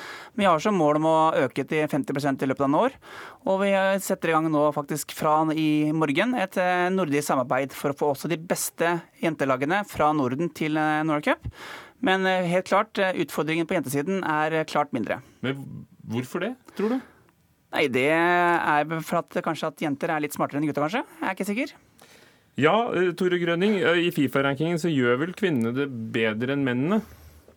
[0.40, 2.96] Vi har som mål om å øke til 50% i løpet av noen år.
[3.52, 7.92] Og vi setter i gang nå faktisk fra i morgen et eh, nordisk samarbeid for
[7.92, 11.44] å få også de beste jentelagene fra Norden til eh, Cup.
[12.00, 15.20] Men helt klart, utfordringen på jentesiden er klart mindre.
[15.44, 16.98] Men hvorfor det, tror du?
[17.74, 21.02] Nei, Det er for at kanskje at jenter er litt smartere enn gutta, kanskje?
[21.20, 21.74] Jeg er ikke sikker.
[22.56, 23.80] Ja, eh, Tore Grønning.
[23.82, 27.02] Eh, I Fifa-rankingen så gjør vel kvinnene det bedre enn mennene?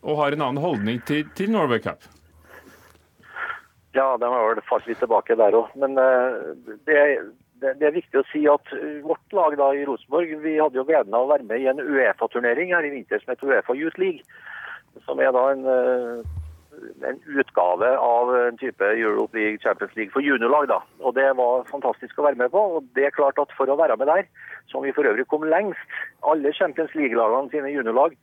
[0.04, 2.04] Og har en annen holdning til, til Norway Cup?
[3.96, 5.72] Ja, de har vel falt litt tilbake der òg.
[5.80, 6.52] Men uh,
[6.88, 7.00] det,
[7.60, 10.86] det, det, er viktig å si at vårt lag da i Rosenborg vi hadde jo
[10.88, 14.00] gleden av å være med i en Uefa-turnering her i vinter som heter Uefa Youth
[14.00, 14.24] League.
[15.08, 15.66] Som er da en
[17.10, 20.68] en utgave av en type Europe League, Champions League for juniorlag.
[20.68, 20.80] da.
[21.00, 22.60] Og Det var fantastisk å være med på.
[22.60, 24.24] og det er klart at For å være med der,
[24.68, 25.80] som vi for øvrig kom lengst
[26.24, 28.16] Alle Champions League-lagene sine juniorlag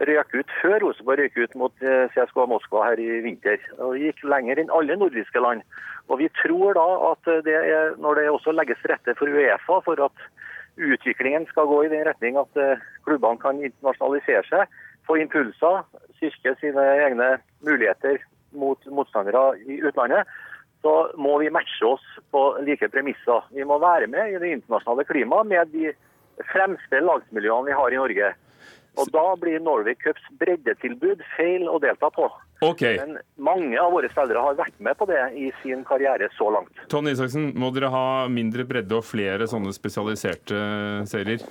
[0.00, 3.58] røk ut før Rosenborg røk ut mot eh, CSKA Moskva her i vinter.
[3.78, 5.62] og Vi gikk lenger enn alle nordiske land.
[6.08, 9.80] Og Vi tror da at det er, når det også legges til rette for Uefa
[9.84, 10.24] for at
[10.80, 14.80] utviklingen skal gå i den retning at eh, klubbene kan internasjonalisere seg,
[15.10, 15.82] få impulser,
[16.18, 17.32] styrke sine egne
[17.66, 18.20] muligheter
[18.54, 20.28] mot motstandere i utlandet,
[20.82, 23.42] så må vi matche oss på like premisser.
[23.52, 25.90] Vi må være med i det internasjonale klimaet med de
[26.52, 28.30] fremste lagsmiljøene vi har i Norge.
[28.98, 32.26] Og Da blir Norway Cups breddetilbud feil å delta på.
[32.64, 32.98] Okay.
[32.98, 36.82] Men mange av våre spillere har vært med på det i sin karriere så langt.
[36.92, 40.58] Tony Isaksen, må dere ha mindre bredde og flere sånne spesialiserte
[41.08, 41.44] serier?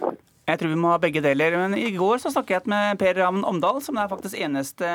[0.50, 1.58] Jeg tror vi må ha begge deler.
[1.62, 4.90] Men I går så snakket jeg med Per Ravn Omdal, som er faktisk eneste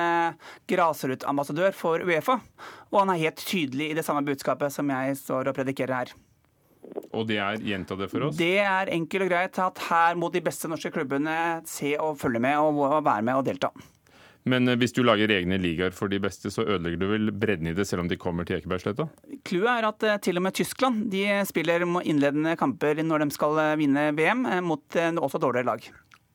[0.71, 2.41] grasrotambassadør for Uefa.
[2.91, 6.15] Og han er helt tydelig i det samme budskapet som jeg står og predikerer her.
[7.15, 8.37] Og det er, gjenta det for oss?
[8.37, 11.37] Det er enkelt og greit at her må de beste norske klubbene
[11.71, 13.71] se og følge med og være med og delta.
[14.51, 17.71] Men eh, hvis du lager egne ligaer for de beste, så ødelegger du vel bredden
[17.71, 19.09] i det, selv om de kommer til Ekebergsletta?
[19.49, 23.61] Clouet er at eh, til og med Tyskland de spiller innledende kamper når de skal
[23.63, 25.89] eh, vinne VM, mot også dårligere lag.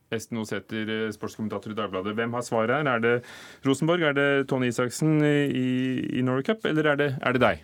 [0.09, 2.15] Esten Oseter, sportskommentator i Dagbladet.
[2.17, 2.87] Hvem har svaret her?
[2.89, 3.11] Er det
[3.67, 5.67] Rosenborg, er det Tony Isaksen i,
[6.17, 7.61] i Norway Cup, eller er det, er det deg?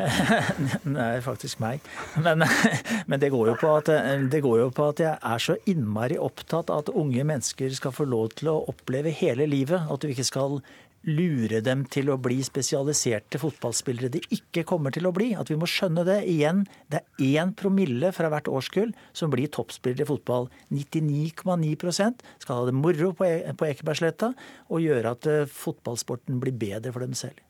[1.06, 1.86] er faktisk meg.
[2.22, 2.44] Men,
[3.10, 3.90] men det, går at,
[4.32, 7.94] det, går jo på at, jeg er så innmari opptatt av at unge mennesker skal
[7.94, 9.90] få lov til å oppleve hele livet.
[9.90, 10.60] At du ikke skal
[11.08, 15.32] lure dem til å bli spesialiserte fotballspillere de ikke kommer til å bli.
[15.38, 16.18] At vi må skjønne det.
[16.28, 20.50] Igjen, det er én promille fra hvert årskull som blir toppspillere i fotball.
[20.74, 24.34] 99,9% skal ha det moro på e-, Ekebergsletta
[24.68, 27.40] og gjøre at eh, fotballsporten blir bedre for dem selv.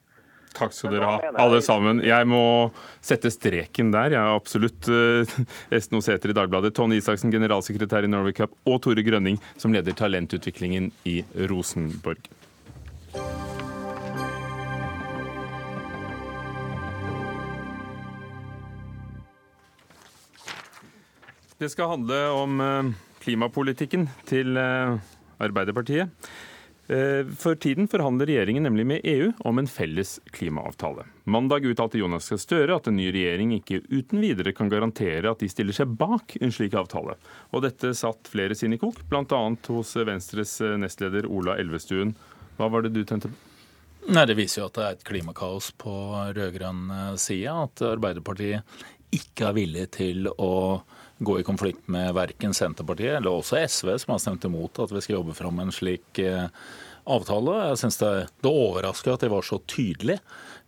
[0.56, 2.02] Takk skal dere ha, alle sammen.
[2.04, 2.42] Jeg må
[3.04, 4.16] sette streken der.
[4.16, 4.90] Jeg er absolutt
[5.78, 9.96] Esten Oseter i Dagbladet, Tone Isaksen, generalsekretær i Norway Cup, og Tore Grønning, som leder
[9.96, 11.20] talentutviklingen i
[11.50, 12.30] Rosenborg.
[21.60, 22.86] Det skal handle om uh,
[23.20, 24.96] klimapolitikken til uh,
[25.44, 26.08] Arbeiderpartiet.
[26.90, 31.04] Eh, for tiden forhandler regjeringen nemlig med EU om en felles klimaavtale.
[31.30, 35.38] Mandag uttalte Jonas Gahr Støre at en ny regjering ikke uten videre kan garantere at
[35.38, 37.14] de stiller seg bak en slik avtale.
[37.54, 39.42] Og dette satt flere sinn i kok, bl.a.
[39.70, 42.16] hos Venstres nestleder Ola Elvestuen.
[42.58, 43.38] Hva var det du tente på?
[44.10, 45.94] Nei, Det viser jo at det er et klimakaos på
[46.34, 47.54] rød-grønn eh, side.
[47.68, 48.66] At Arbeiderpartiet
[49.14, 50.50] ikke er villig til å
[51.20, 55.02] gå i konflikt med verken Senterpartiet eller også SV, som har stemt imot at vi
[55.04, 56.48] skal jobbe fram en slik eh,
[57.10, 57.56] avtale.
[57.70, 58.12] Jeg synes det,
[58.44, 60.20] det overrasker at de var så tydelige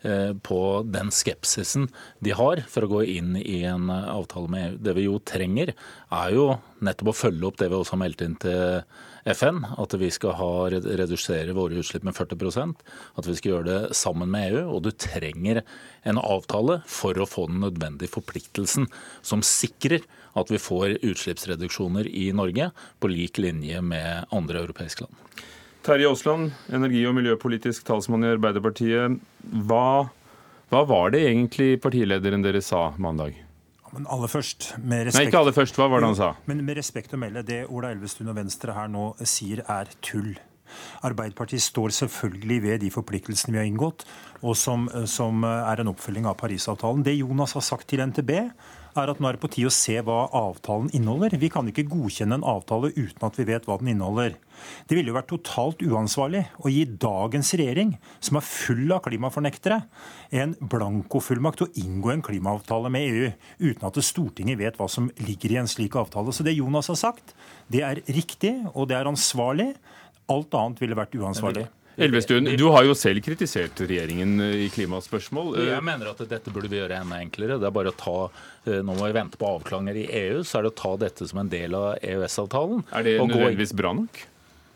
[0.05, 1.89] eh, på den skepsisen
[2.25, 4.83] de har for å gå inn i en avtale med EU.
[4.85, 5.73] Det vi jo trenger,
[6.13, 6.51] er jo
[6.85, 8.85] nettopp å følge opp det vi også har meldt inn til
[9.33, 12.81] FN, at vi skal ha, redusere våre utslipp med 40%
[13.21, 14.65] at vi skal gjøre det sammen med EU.
[14.75, 15.63] Og du trenger
[16.09, 18.89] en avtale for å få den nødvendige forpliktelsen
[19.23, 20.03] som sikrer
[20.39, 22.71] at vi får utslippsreduksjoner i Norge
[23.01, 25.45] på lik linje med andre europeiske land.
[25.83, 29.17] Terje Aasland, energi- og miljøpolitisk talsmann i Arbeiderpartiet.
[29.67, 30.09] Hva,
[30.71, 33.35] hva var det egentlig partilederen deres sa mandag?
[33.93, 35.77] Men aller først, med respekt, Nei, ikke aller først.
[35.77, 36.31] Hva var det han sa?
[36.49, 40.33] Men med respekt å melde, det Ola Elvestuen og Venstre her nå sier er tull.
[41.05, 44.07] Arbeiderpartiet står selvfølgelig ved de forpliktelsene vi har inngått,
[44.41, 47.05] og som, som er en oppfølging av Parisavtalen.
[47.05, 48.33] Det Jonas har sagt til NTB,
[48.99, 51.37] er at nå er det på tide å se hva avtalen inneholder.
[51.41, 54.37] Vi kan ikke godkjenne en avtale uten at vi vet hva den inneholder.
[54.87, 59.81] Det ville jo vært totalt uansvarlig å gi dagens regjering, som er full av klimafornektere,
[60.43, 63.33] en blankofullmakt å inngå en klimaavtale med EU
[63.73, 66.35] uten at Stortinget vet hva som ligger i en slik avtale.
[66.35, 67.37] Så det Jonas har sagt,
[67.73, 69.73] det er riktig og det er ansvarlig.
[70.33, 71.67] Alt annet ville vært uansvarlig.
[71.97, 75.59] Elvestuen, du har jo selv kritisert regjeringen eh, i klimaspørsmål.
[75.61, 77.59] Jeg eh, mener at dette burde vi gjøre enda enklere.
[77.61, 78.17] Det er bare å ta,
[78.65, 81.29] eh, Nå må vi vente på avklanger i EU, så er det å ta dette
[81.29, 82.87] som en del av EØS-avtalen.
[82.97, 84.23] Er det nødvendigvis bra nok?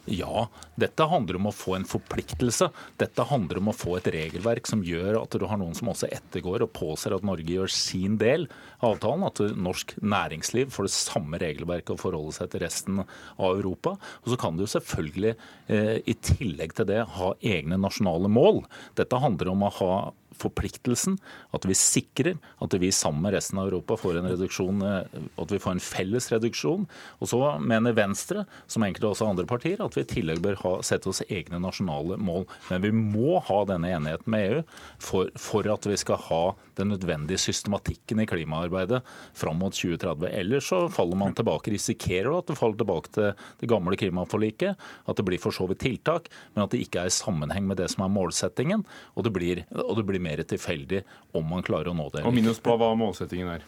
[0.07, 0.47] Ja,
[0.79, 2.69] dette handler om å få en forpliktelse.
[3.01, 6.11] Dette handler om å få et regelverk som gjør at du har noen som også
[6.15, 8.47] ettergår og påser at Norge gjør sin del
[8.79, 9.27] av avtalen.
[9.27, 13.97] At norsk næringsliv får det samme regelverket å forholde seg til resten av Europa.
[14.23, 18.63] Og så kan du selvfølgelig eh, i tillegg til det ha egne nasjonale mål.
[18.99, 19.93] Dette handler om å ha
[20.41, 21.19] forpliktelsen,
[21.57, 25.53] at vi sikrer at vi sammen med resten av Europa får en reduksjon, eh, at
[25.53, 26.87] vi får en felles reduksjon.
[27.21, 30.75] Og så mener Venstre, som enkelte også andre partier, at vi i tillegg bør ha,
[30.87, 32.47] sette oss egne nasjonale mål.
[32.71, 34.63] Men vi må ha denne enigheten med EU
[35.03, 36.43] for, for at vi skal ha
[36.77, 39.03] den nødvendige systematikken i klimaarbeidet
[39.37, 40.29] fram mot 2030.
[40.29, 45.17] Ellers så faller man tilbake, risikerer at det faller tilbake til det gamle klimaforliket, at
[45.17, 47.89] det blir for så vidt tiltak, men at det ikke er i sammenheng med det
[47.93, 48.85] som er målsettingen.
[49.15, 51.05] og det blir, og det blir mer tilfeldig
[51.37, 52.27] om man klarer å nå det.
[52.27, 53.67] Og minus på hva målsettingen er.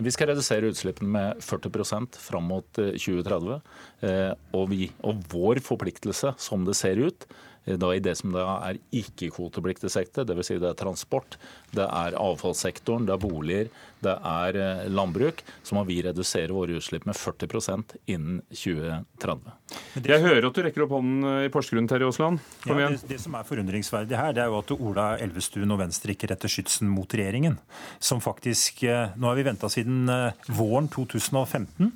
[0.00, 3.58] Vi skal redusere utslippene med 40% fram mot 2030.
[4.00, 7.26] Eh, eh, og, vi, og vår forpliktelse, som det ser ut,
[7.66, 10.48] eh, da i det som da er ikke-kvotepliktig sektor, dvs.
[10.48, 11.36] Si det er transport,
[11.76, 13.68] det er avfallssektoren, det er boliger,
[14.04, 19.54] det er eh, landbruk, så må vi redusere våre utslipp med 40% innen 2030.
[20.06, 22.40] Jeg hører at du rekker opp hånden eh, i Porsgrunn, Terje Aasland.
[22.64, 25.82] Kom ja, det, det, som er forundringsverdig her, det er jo at Ola Elvestuen og
[25.82, 27.58] Venstre ikke retter skytsen mot regjeringen.
[28.02, 30.08] Som faktisk eh, Nå har vi venta siden
[30.56, 31.92] våren 2015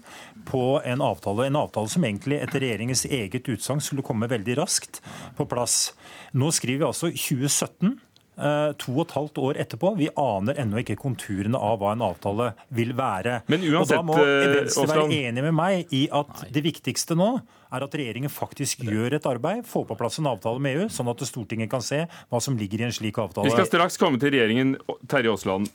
[0.49, 1.49] på en avtale.
[1.49, 5.01] En avtale som egentlig etter regjeringens eget utsagn skulle komme veldig raskt
[5.39, 5.95] på plass.
[6.37, 7.97] Nå skriver vi altså 2017.
[8.35, 9.93] Eh, to og et halvt år etterpå.
[9.99, 13.41] Vi aner ennå ikke konturene av hva en avtale vil være.
[13.53, 17.15] Men uansett, og Da må eh, Venstre være enig med meg i at det viktigste
[17.19, 17.31] nå
[17.75, 21.11] er at regjeringen faktisk gjør et arbeid, får på plass en avtale med EU, sånn
[21.11, 23.47] at Stortinget kan se hva som ligger i en slik avtale.
[23.51, 24.77] Vi skal straks komme til regjeringen.
[25.11, 25.71] Terje Aasland,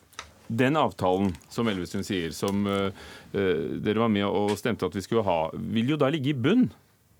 [0.47, 2.91] den avtalen som Elvestuen sier, som uh,
[3.31, 5.41] dere var med og stemte at vi skulle ha,
[5.75, 6.69] vil jo da ligge i bunn?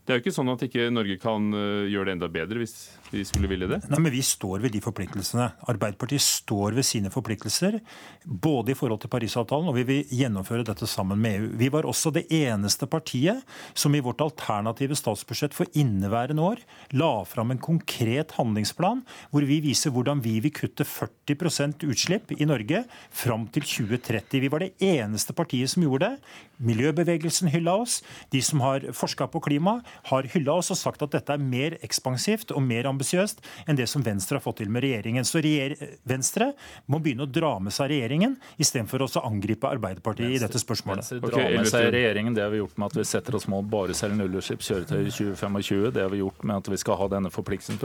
[0.09, 2.71] Det er jo ikke sånn at ikke Norge kan uh, gjøre det enda bedre hvis
[3.11, 3.77] de skulle ville det?
[3.91, 5.51] Nei, men Vi står ved de forpliktelsene.
[5.69, 7.77] Arbeiderpartiet står ved sine forpliktelser,
[8.25, 11.51] både i forhold til Parisavtalen og vi vil gjennomføre dette sammen med EU.
[11.61, 13.45] Vi var også det eneste partiet
[13.77, 16.65] som i vårt alternative statsbudsjett for inneværende år
[16.97, 22.49] la fram en konkret handlingsplan hvor vi viser hvordan vi vil kutte 40% utslipp i
[22.49, 22.81] Norge
[23.13, 24.41] fram til 2030.
[24.41, 26.35] Vi var det eneste partiet som gjorde det.
[26.65, 28.01] Miljøbevegelsen hylla oss.
[28.33, 31.77] De som har forska på klima, har hylla oss og sagt at dette er mer
[31.85, 35.27] ekspansivt og mer ambisiøst enn det som Venstre har fått til med regjeringen.
[35.27, 35.75] Så regjer
[36.07, 36.51] Venstre
[36.87, 41.03] må begynne å dra med seg regjeringen, istedenfor å angripe Arbeiderpartiet Venstre, i dette spørsmålet.
[41.03, 43.47] Venstre drar okay, med seg regjeringen, Det har vi gjort med at vi setter oss
[43.51, 45.91] mål bare selv nullutslippskjøretøy i 2025.
[45.95, 47.79] Det har vi gjort med at vi skal ha denne forpliktelsen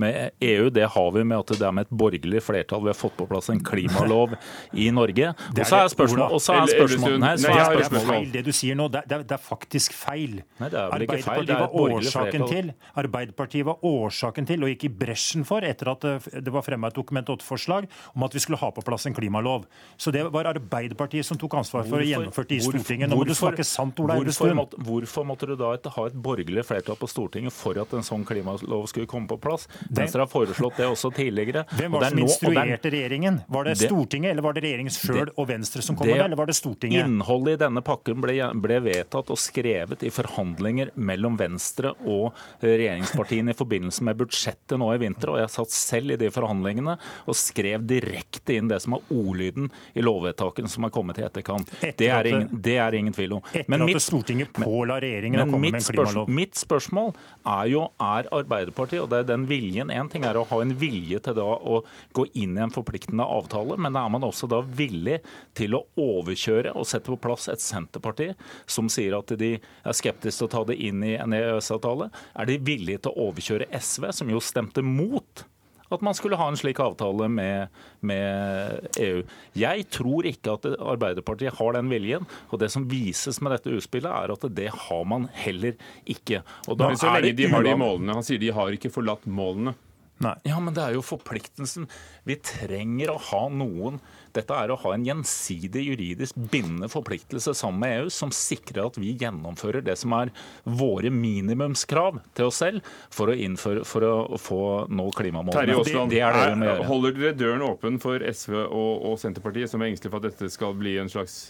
[0.00, 0.70] med EU.
[0.70, 2.84] Det har vi med at det er med et borgerlig flertall.
[2.84, 4.36] Vi har fått på plass en klimalov
[4.72, 5.32] i Norge.
[5.50, 9.36] Og så er spørsmålet og så er feil Det du sier nå, det er, det
[9.36, 10.40] er faktisk feil.
[10.60, 11.46] Nei, det er vel ikke feil.
[11.46, 12.48] Det er et borgerlig flertall.
[12.50, 16.06] Til, Arbeiderpartiet var årsaken årsaken til, og gikk i bresjen for, etter at
[16.44, 19.66] det var fremma et Dokument 8-forslag om at vi skulle ha på plass en klimalov.
[19.96, 23.10] Så det var Arbeiderpartiet som tok ansvar for hvorfor, å gjennomføre det i Stortinget.
[23.10, 24.56] Nå må du snakke sant, Ola Elvestuen.
[24.58, 28.26] Hvorfor, hvorfor måtte du da ha et borgerlig flertall på Stortinget for at en sånn
[28.28, 29.66] klimalov skulle komme på plass?
[29.88, 31.64] Venstre har foreslått det også tidligere.
[31.78, 33.40] Hvem var det som instruerte regjeringen?
[33.48, 36.40] Var det Stortinget, eller var det regjeringen sjøl og Venstre som kom med det, eller
[36.40, 37.06] var det Stortinget?
[37.06, 43.54] Innholdet i denne pakken ble, ble vedtatt og skrevet i forhandlinger mellom Venstre og regjeringspartiene
[43.54, 46.96] i forbindelse med budsjettet nå i vinter, og jeg satt selv i de forhandlingene
[47.26, 51.70] og skrev direkte inn det som er ordlyden i lovvedtakene som er kommet i etterkant.
[51.80, 53.44] Det er ingen, det er ingen tvil om.
[53.54, 56.30] Etter at Stortinget påla regjeringen å komme med en klimalov.
[56.40, 57.12] Mitt spørsmål
[57.48, 60.72] er jo er Arbeiderpartiet, og det er den viljen En ting er å ha en
[60.78, 61.80] vilje til da å
[62.16, 65.20] gå inn i en forpliktende avtale, men er man også da villig
[65.58, 68.30] til å overkjøre og sette på plass et Senterparti
[68.70, 72.10] som sier at de er skeptiske til å ta det inn i en EØS-avtale?
[72.34, 75.46] Er de villige til å overkjøre SV, som jo stemte mot
[75.90, 79.24] at man skulle ha en slik avtale med, med EU.
[79.58, 82.26] Jeg tror ikke at Arbeiderpartiet har den viljen.
[82.54, 85.74] Og det som vises med dette utspillet, er at det har man heller
[86.06, 86.44] ikke.
[86.68, 88.18] Og da Men så lenge de har de målene.
[88.20, 89.74] Han sier de har ikke forlatt målene.
[90.20, 90.34] Nei.
[90.44, 91.86] Ja, men det er jo forpliktelsen.
[92.28, 93.98] Vi trenger å ha noen
[94.36, 98.98] Dette er å ha en gjensidig juridisk bindende forpliktelse sammen med EU som sikrer at
[99.00, 100.32] vi gjennomfører det som er
[100.64, 105.78] våre minimumskrav til oss selv for å, innføre, for å få nå klimamålene.
[105.80, 109.92] Aasland, det, det er, holder dere døren åpen for SV og, og Senterpartiet, som er
[109.92, 111.40] engstelige for at dette skal bli en slags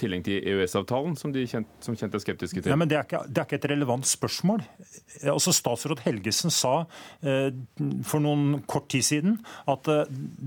[0.00, 2.70] tillegg til EØS-avtalen, som de kjent, som kjent er skeptiske til?
[2.72, 4.64] Ja, men det er, ikke, det er, ikke, et relevant spørsmål.
[5.32, 6.74] Altså, statsråd Helgesen sa
[7.22, 7.48] eh,
[8.06, 9.38] for noen kort tid siden
[9.70, 10.02] at eh,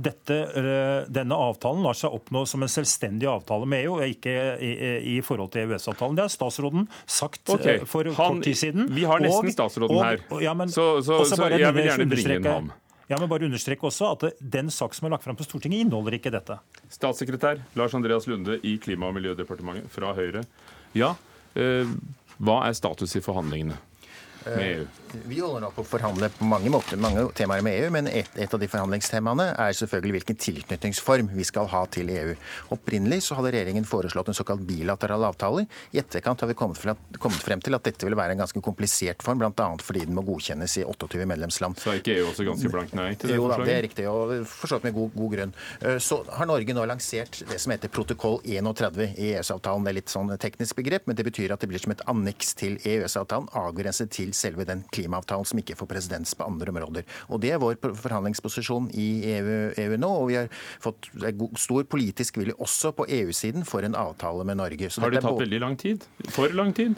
[0.09, 4.35] dette, eh, denne avtalen lar seg oppnå som en selvstendig avtale med EU, og ikke
[4.65, 4.73] i,
[5.15, 6.19] i forhold til EØS-avtalen.
[6.19, 7.83] Det har statsråden sagt okay.
[7.89, 8.91] for Han, kort tid siden.
[8.95, 12.09] Vi har nesten og, statsråden og, her, ja, men, så, så, så jeg vil gjerne
[12.13, 12.71] bringe inn ham.
[13.09, 16.19] Jeg må bare understreke også at Den sak som er lagt fram på Stortinget, inneholder
[16.19, 16.59] ikke dette.
[16.93, 20.45] Statssekretær Lars Andreas Lunde i Klima- og miljødepartementet fra Høyre.
[20.93, 21.15] Ja,
[21.55, 21.89] eh,
[22.37, 23.77] hva er status i forhandlingene?
[24.45, 24.85] med EU?
[25.13, 28.29] Vi holder nå på å forhandle på mange måter, mange temaer med EU, men et,
[28.37, 32.35] et, av de forhandlingstemaene er selvfølgelig hvilken tilknytningsform vi skal ha til EU.
[32.75, 35.65] Opprinnelig så hadde regjeringen foreslått en såkalt bilateral avtale.
[35.95, 38.61] I etterkant har vi kommet, fra, kommet frem til at dette ville være en ganske
[38.65, 39.69] komplisert form, bl.a.
[39.83, 41.79] fordi den må godkjennes i 28 medlemsland.
[41.81, 43.65] Så er ikke EU også ganske blankt nei til det jo, forslaget?
[43.65, 45.55] Jo, det er riktig, og for så vidt med god, god, grunn.
[45.81, 49.87] Eh, så har Norge nå lansert det som heter protokoll 31 i EØS-avtalen.
[49.87, 52.53] Det er litt sånn teknisk begrep, men det betyr at det blir som et anneks
[52.59, 57.03] til EØS-avtalen, avgrenset til selve den klimaavtalen som ikke får presedens på andre områder.
[57.29, 60.49] Og Det er vår forhandlingsposisjon i EU, EU nå, og vi har
[60.83, 61.09] fått
[61.57, 64.89] stor politisk vilje også på EU-siden for en avtale med Norge.
[64.89, 65.45] Så har det tatt både...
[65.45, 66.05] veldig lang tid?
[66.29, 66.95] For lang tid?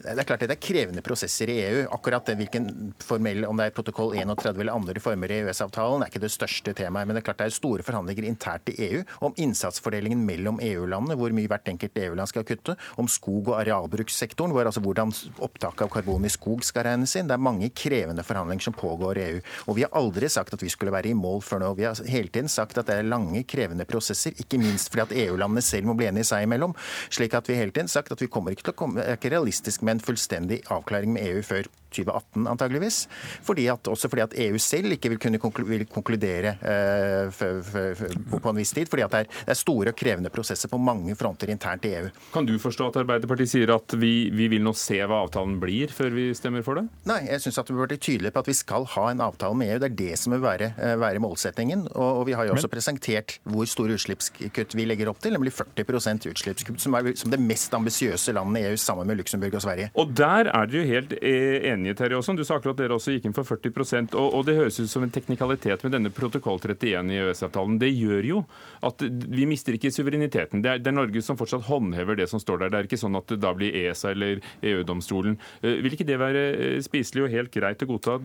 [0.00, 1.84] Det er klart det er krevende prosesser i EU.
[1.94, 6.12] Akkurat det, hvilken formell, om det er protokoll 31 eller andre former i EØS-avtalen, er
[6.12, 7.08] ikke det største temaet.
[7.08, 11.18] Men det er klart det er store forhandlinger internt i EU om innsatsfordelingen mellom EU-landene,
[11.18, 15.86] hvor mye hvert enkelt EU-land skal kutte, om skog- og arealbrukssektoren, hvor altså hvordan opptaket
[15.86, 17.28] av karbon i skog skal regnes inn.
[17.30, 19.40] Det er mange krevende forhandlinger som pågår i EU.
[19.66, 21.72] Og vi har aldri sagt at vi skulle være i mål før nå.
[21.78, 25.16] Vi har hele tiden sagt at det er lange, krevende prosesser, ikke minst fordi at
[25.26, 26.76] EU-landene selv må bli enige seg imellom.
[27.10, 29.20] Slik at vi hele tiden sagt at vi kommer ikke til å komme, det er
[29.20, 33.00] ikke realistisk med en fullstendig avklaring med EU før 2018, antageligvis.
[33.46, 38.38] Fordi at, også fordi at EU selv ikke vil kunne konkludere eh, for, for, for,
[38.38, 38.90] på en viss tid.
[38.90, 41.94] Fordi at det er, det er, store og krevende prosesser på mange fronter internt i
[41.98, 42.10] EU.
[42.34, 45.92] Kan du forstå at Arbeiderpartiet sier at vi, vi vil nå se hva avtalen blir,
[45.94, 46.86] før vi stemmer for det?
[47.10, 49.58] Nei, jeg syns at vi bør være tydelige på at vi skal ha en avtale
[49.58, 49.82] med EU.
[49.82, 51.86] Det er det som vil være, uh, være målsettingen.
[51.92, 52.76] Og, og, vi har jo også Men...
[52.76, 57.40] presentert hvor store utslippskutt vi legger opp til, nemlig 40% utslippskutt, som er som det
[57.42, 59.90] mest ambisiøse landet i EU sammen med Luxembourg og Sverige.
[59.98, 62.38] Og der er dere jo helt eh, enige enige, Terje Aasland.
[62.38, 64.90] Du sa akkurat at dere også gikk inn for 40 og, og det høres ut
[64.90, 67.78] som en teknikalitet med denne protokoll 31 i EØS-avtalen.
[67.80, 68.42] Det gjør jo
[68.86, 70.62] at vi mister ikke suvereniteten.
[70.62, 72.74] Det er, det er, Norge som fortsatt håndhever det som står der.
[72.74, 75.38] Det er ikke sånn at det da blir ESA eller EU-domstolen.
[75.62, 78.20] Eh, vil ikke det være eh, spiselig og helt greit å godta?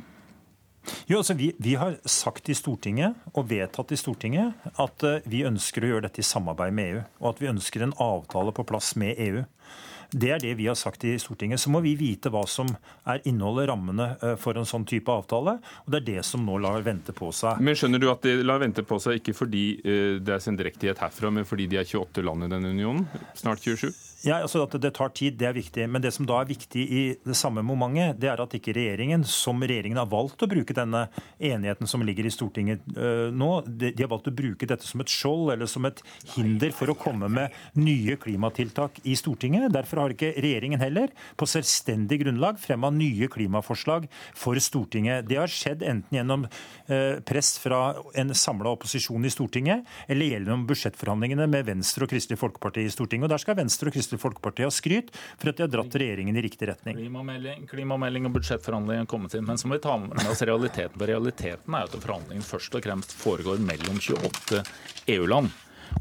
[1.10, 5.46] Jo, altså vi, vi, har sagt i Stortinget og vedtatt i Stortinget at eh, vi
[5.48, 7.04] ønsker å gjøre dette i samarbeid med EU.
[7.24, 9.46] Og at vi ønsker en avtale på plass med EU.
[10.12, 11.62] Det er det vi har sagt i Stortinget.
[11.62, 12.70] Så må vi vite hva som
[13.08, 15.58] er innholdet, rammene eh, for en sånn type avtale.
[15.86, 17.62] Og det er det som nå lar vente på seg.
[17.64, 21.02] Men skjønner du at de lar vente på seg ikke fordi eh, det er sendrektighet
[21.04, 23.08] herfra, men fordi de er 28 land i denne unionen?
[23.38, 23.90] Snart 27?
[24.26, 25.86] Ja, altså At det tar tid, det er viktig.
[25.90, 29.22] Men det som da er viktig i det samme momentet, det er at ikke regjeringen,
[29.30, 31.04] som regjeringen har valgt å bruke denne
[31.38, 35.04] enigheten som ligger i Stortinget uh, nå, de, de, har valgt å bruke dette som
[35.04, 36.02] et skjold eller som et
[36.34, 39.70] hinder for å komme med nye klimatiltak i Stortinget.
[39.76, 45.30] Derfor har ikke regjeringen heller på selvstendig grunnlag fremma nye klimaforslag for Stortinget.
[45.30, 47.84] Det har skjedd enten gjennom uh, press fra
[48.18, 53.30] en samla opposisjon i Stortinget, eller gjennom budsjettforhandlingene med Venstre og Kristelig Folkeparti i Stortinget.
[53.30, 55.96] Og der skal Venstre og Kristelig Kristelig Folkeparti har skryt for at de har dratt
[55.96, 56.98] regjeringen i riktig retning.
[56.98, 59.46] Klimamelding, klimamelding og budsjettforhandlinger har kommet inn.
[59.46, 60.98] Men så må vi ta med oss realiteten.
[60.98, 64.64] For realiteten er at forhandlingene først og fremst foregår mellom 28
[65.16, 65.52] EU-land.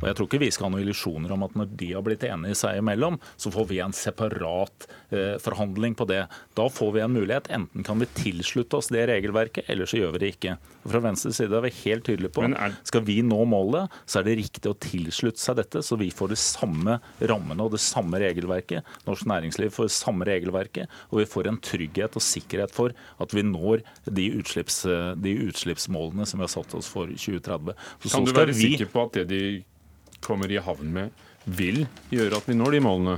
[0.01, 2.27] Og jeg tror ikke vi skal ha noen illusjoner om at når de har blitt
[2.29, 6.25] enige seg imellom, så får vi en separat eh, forhandling på det.
[6.59, 7.51] Da får vi en mulighet.
[7.55, 10.57] Enten kan vi tilslutte oss det regelverket, eller så gjør vi det ikke.
[10.85, 12.77] Fra Venstres side er vi helt tydelige på er...
[12.85, 16.35] skal vi nå målet, så er det riktig å tilslutte seg dette, så vi får
[16.35, 18.87] de samme rammene og det samme regelverket.
[19.09, 23.37] Norsk næringsliv får det samme regelverket, og vi får en trygghet og sikkerhet for at
[23.37, 24.83] vi når de, utslipps,
[25.21, 27.75] de utslippsmålene som vi har satt oss for 2030.
[28.05, 28.75] Så kan du være vi...
[28.75, 29.45] sikker på at det de
[30.25, 33.17] kommer i havn med, vil gjøre at vi når de målene?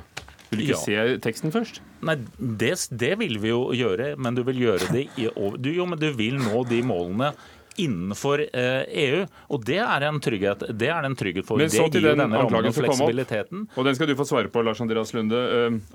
[0.51, 0.83] Vil du ikke ja.
[0.85, 1.81] se teksten først?
[2.07, 5.89] Nei, det, det, vil vi jo gjøre, men du vil gjøre det i, du, Jo,
[5.91, 7.33] men du vil nå de målene
[7.83, 9.25] innenfor EU.
[9.53, 11.61] Og det er en trygghet, det er en trygghet for.
[11.61, 14.51] Men så til den denne anklagen som kom opp, og den skal du få svare
[14.53, 15.39] på, Lars Andreas Lunde.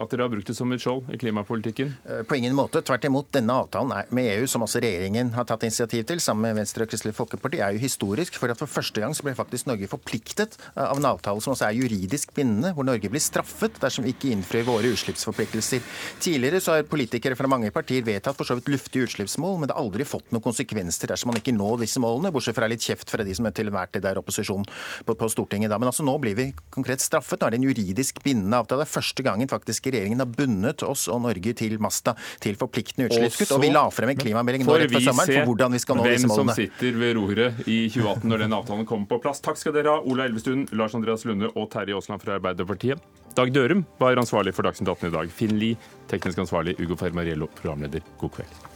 [0.02, 1.94] At dere har brukt det som et skjold i klimapolitikken?
[2.30, 2.82] På ingen måte.
[2.86, 3.30] Tvert imot.
[3.34, 6.92] Denne avtalen med EU, som også regjeringen har tatt initiativ til, sammen med Venstre og
[6.92, 8.38] Kristelig Folkeparti, er jo historisk.
[8.42, 11.68] For at for første gang så ble faktisk Norge forpliktet av en avtale som også
[11.70, 15.84] er juridisk bindende, hvor Norge blir straffet dersom vi ikke innfrir våre utslippsforpliktelser.
[16.22, 19.78] Tidligere så har politikere fra mange partier vedtatt for så vidt luftige utslippsmål, men det
[19.78, 23.12] har aldri fått noen konsekvenser dersom man ikke når disse målene, bortsett fra litt kjeft
[23.12, 25.72] fra de som er til enhver tid er opposisjon på, på, Stortinget.
[25.72, 25.80] Da.
[25.82, 27.40] Men altså nå blir vi konkret straffet.
[27.40, 28.84] Nå er det en juridisk bindende avtale.
[28.84, 33.10] Det er første gangen faktisk regjeringen har bundet oss og Norge til masta til forpliktende
[33.10, 33.56] utslippskutt.
[33.56, 36.08] Og vi la frem en klimamelding nå rett før sommeren for hvordan vi skal nå
[36.10, 36.56] disse målene.
[36.56, 39.44] Hvem som sitter ved roret i 2018 når den avtalen kommer på plass.
[39.44, 43.02] Takk skal dere ha, Ola Elvestuen, Lars Andreas Lunde og Terje Aasland fra Arbeiderpartiet.
[43.36, 45.32] Dag Dørum var ansvarlig for Dagsnytt 18 i dag.
[45.32, 45.80] Finn Lie,
[46.12, 46.76] teknisk ansvarlig.
[46.84, 48.04] Ugo Fermariello, programleder.
[48.20, 48.71] God kveld.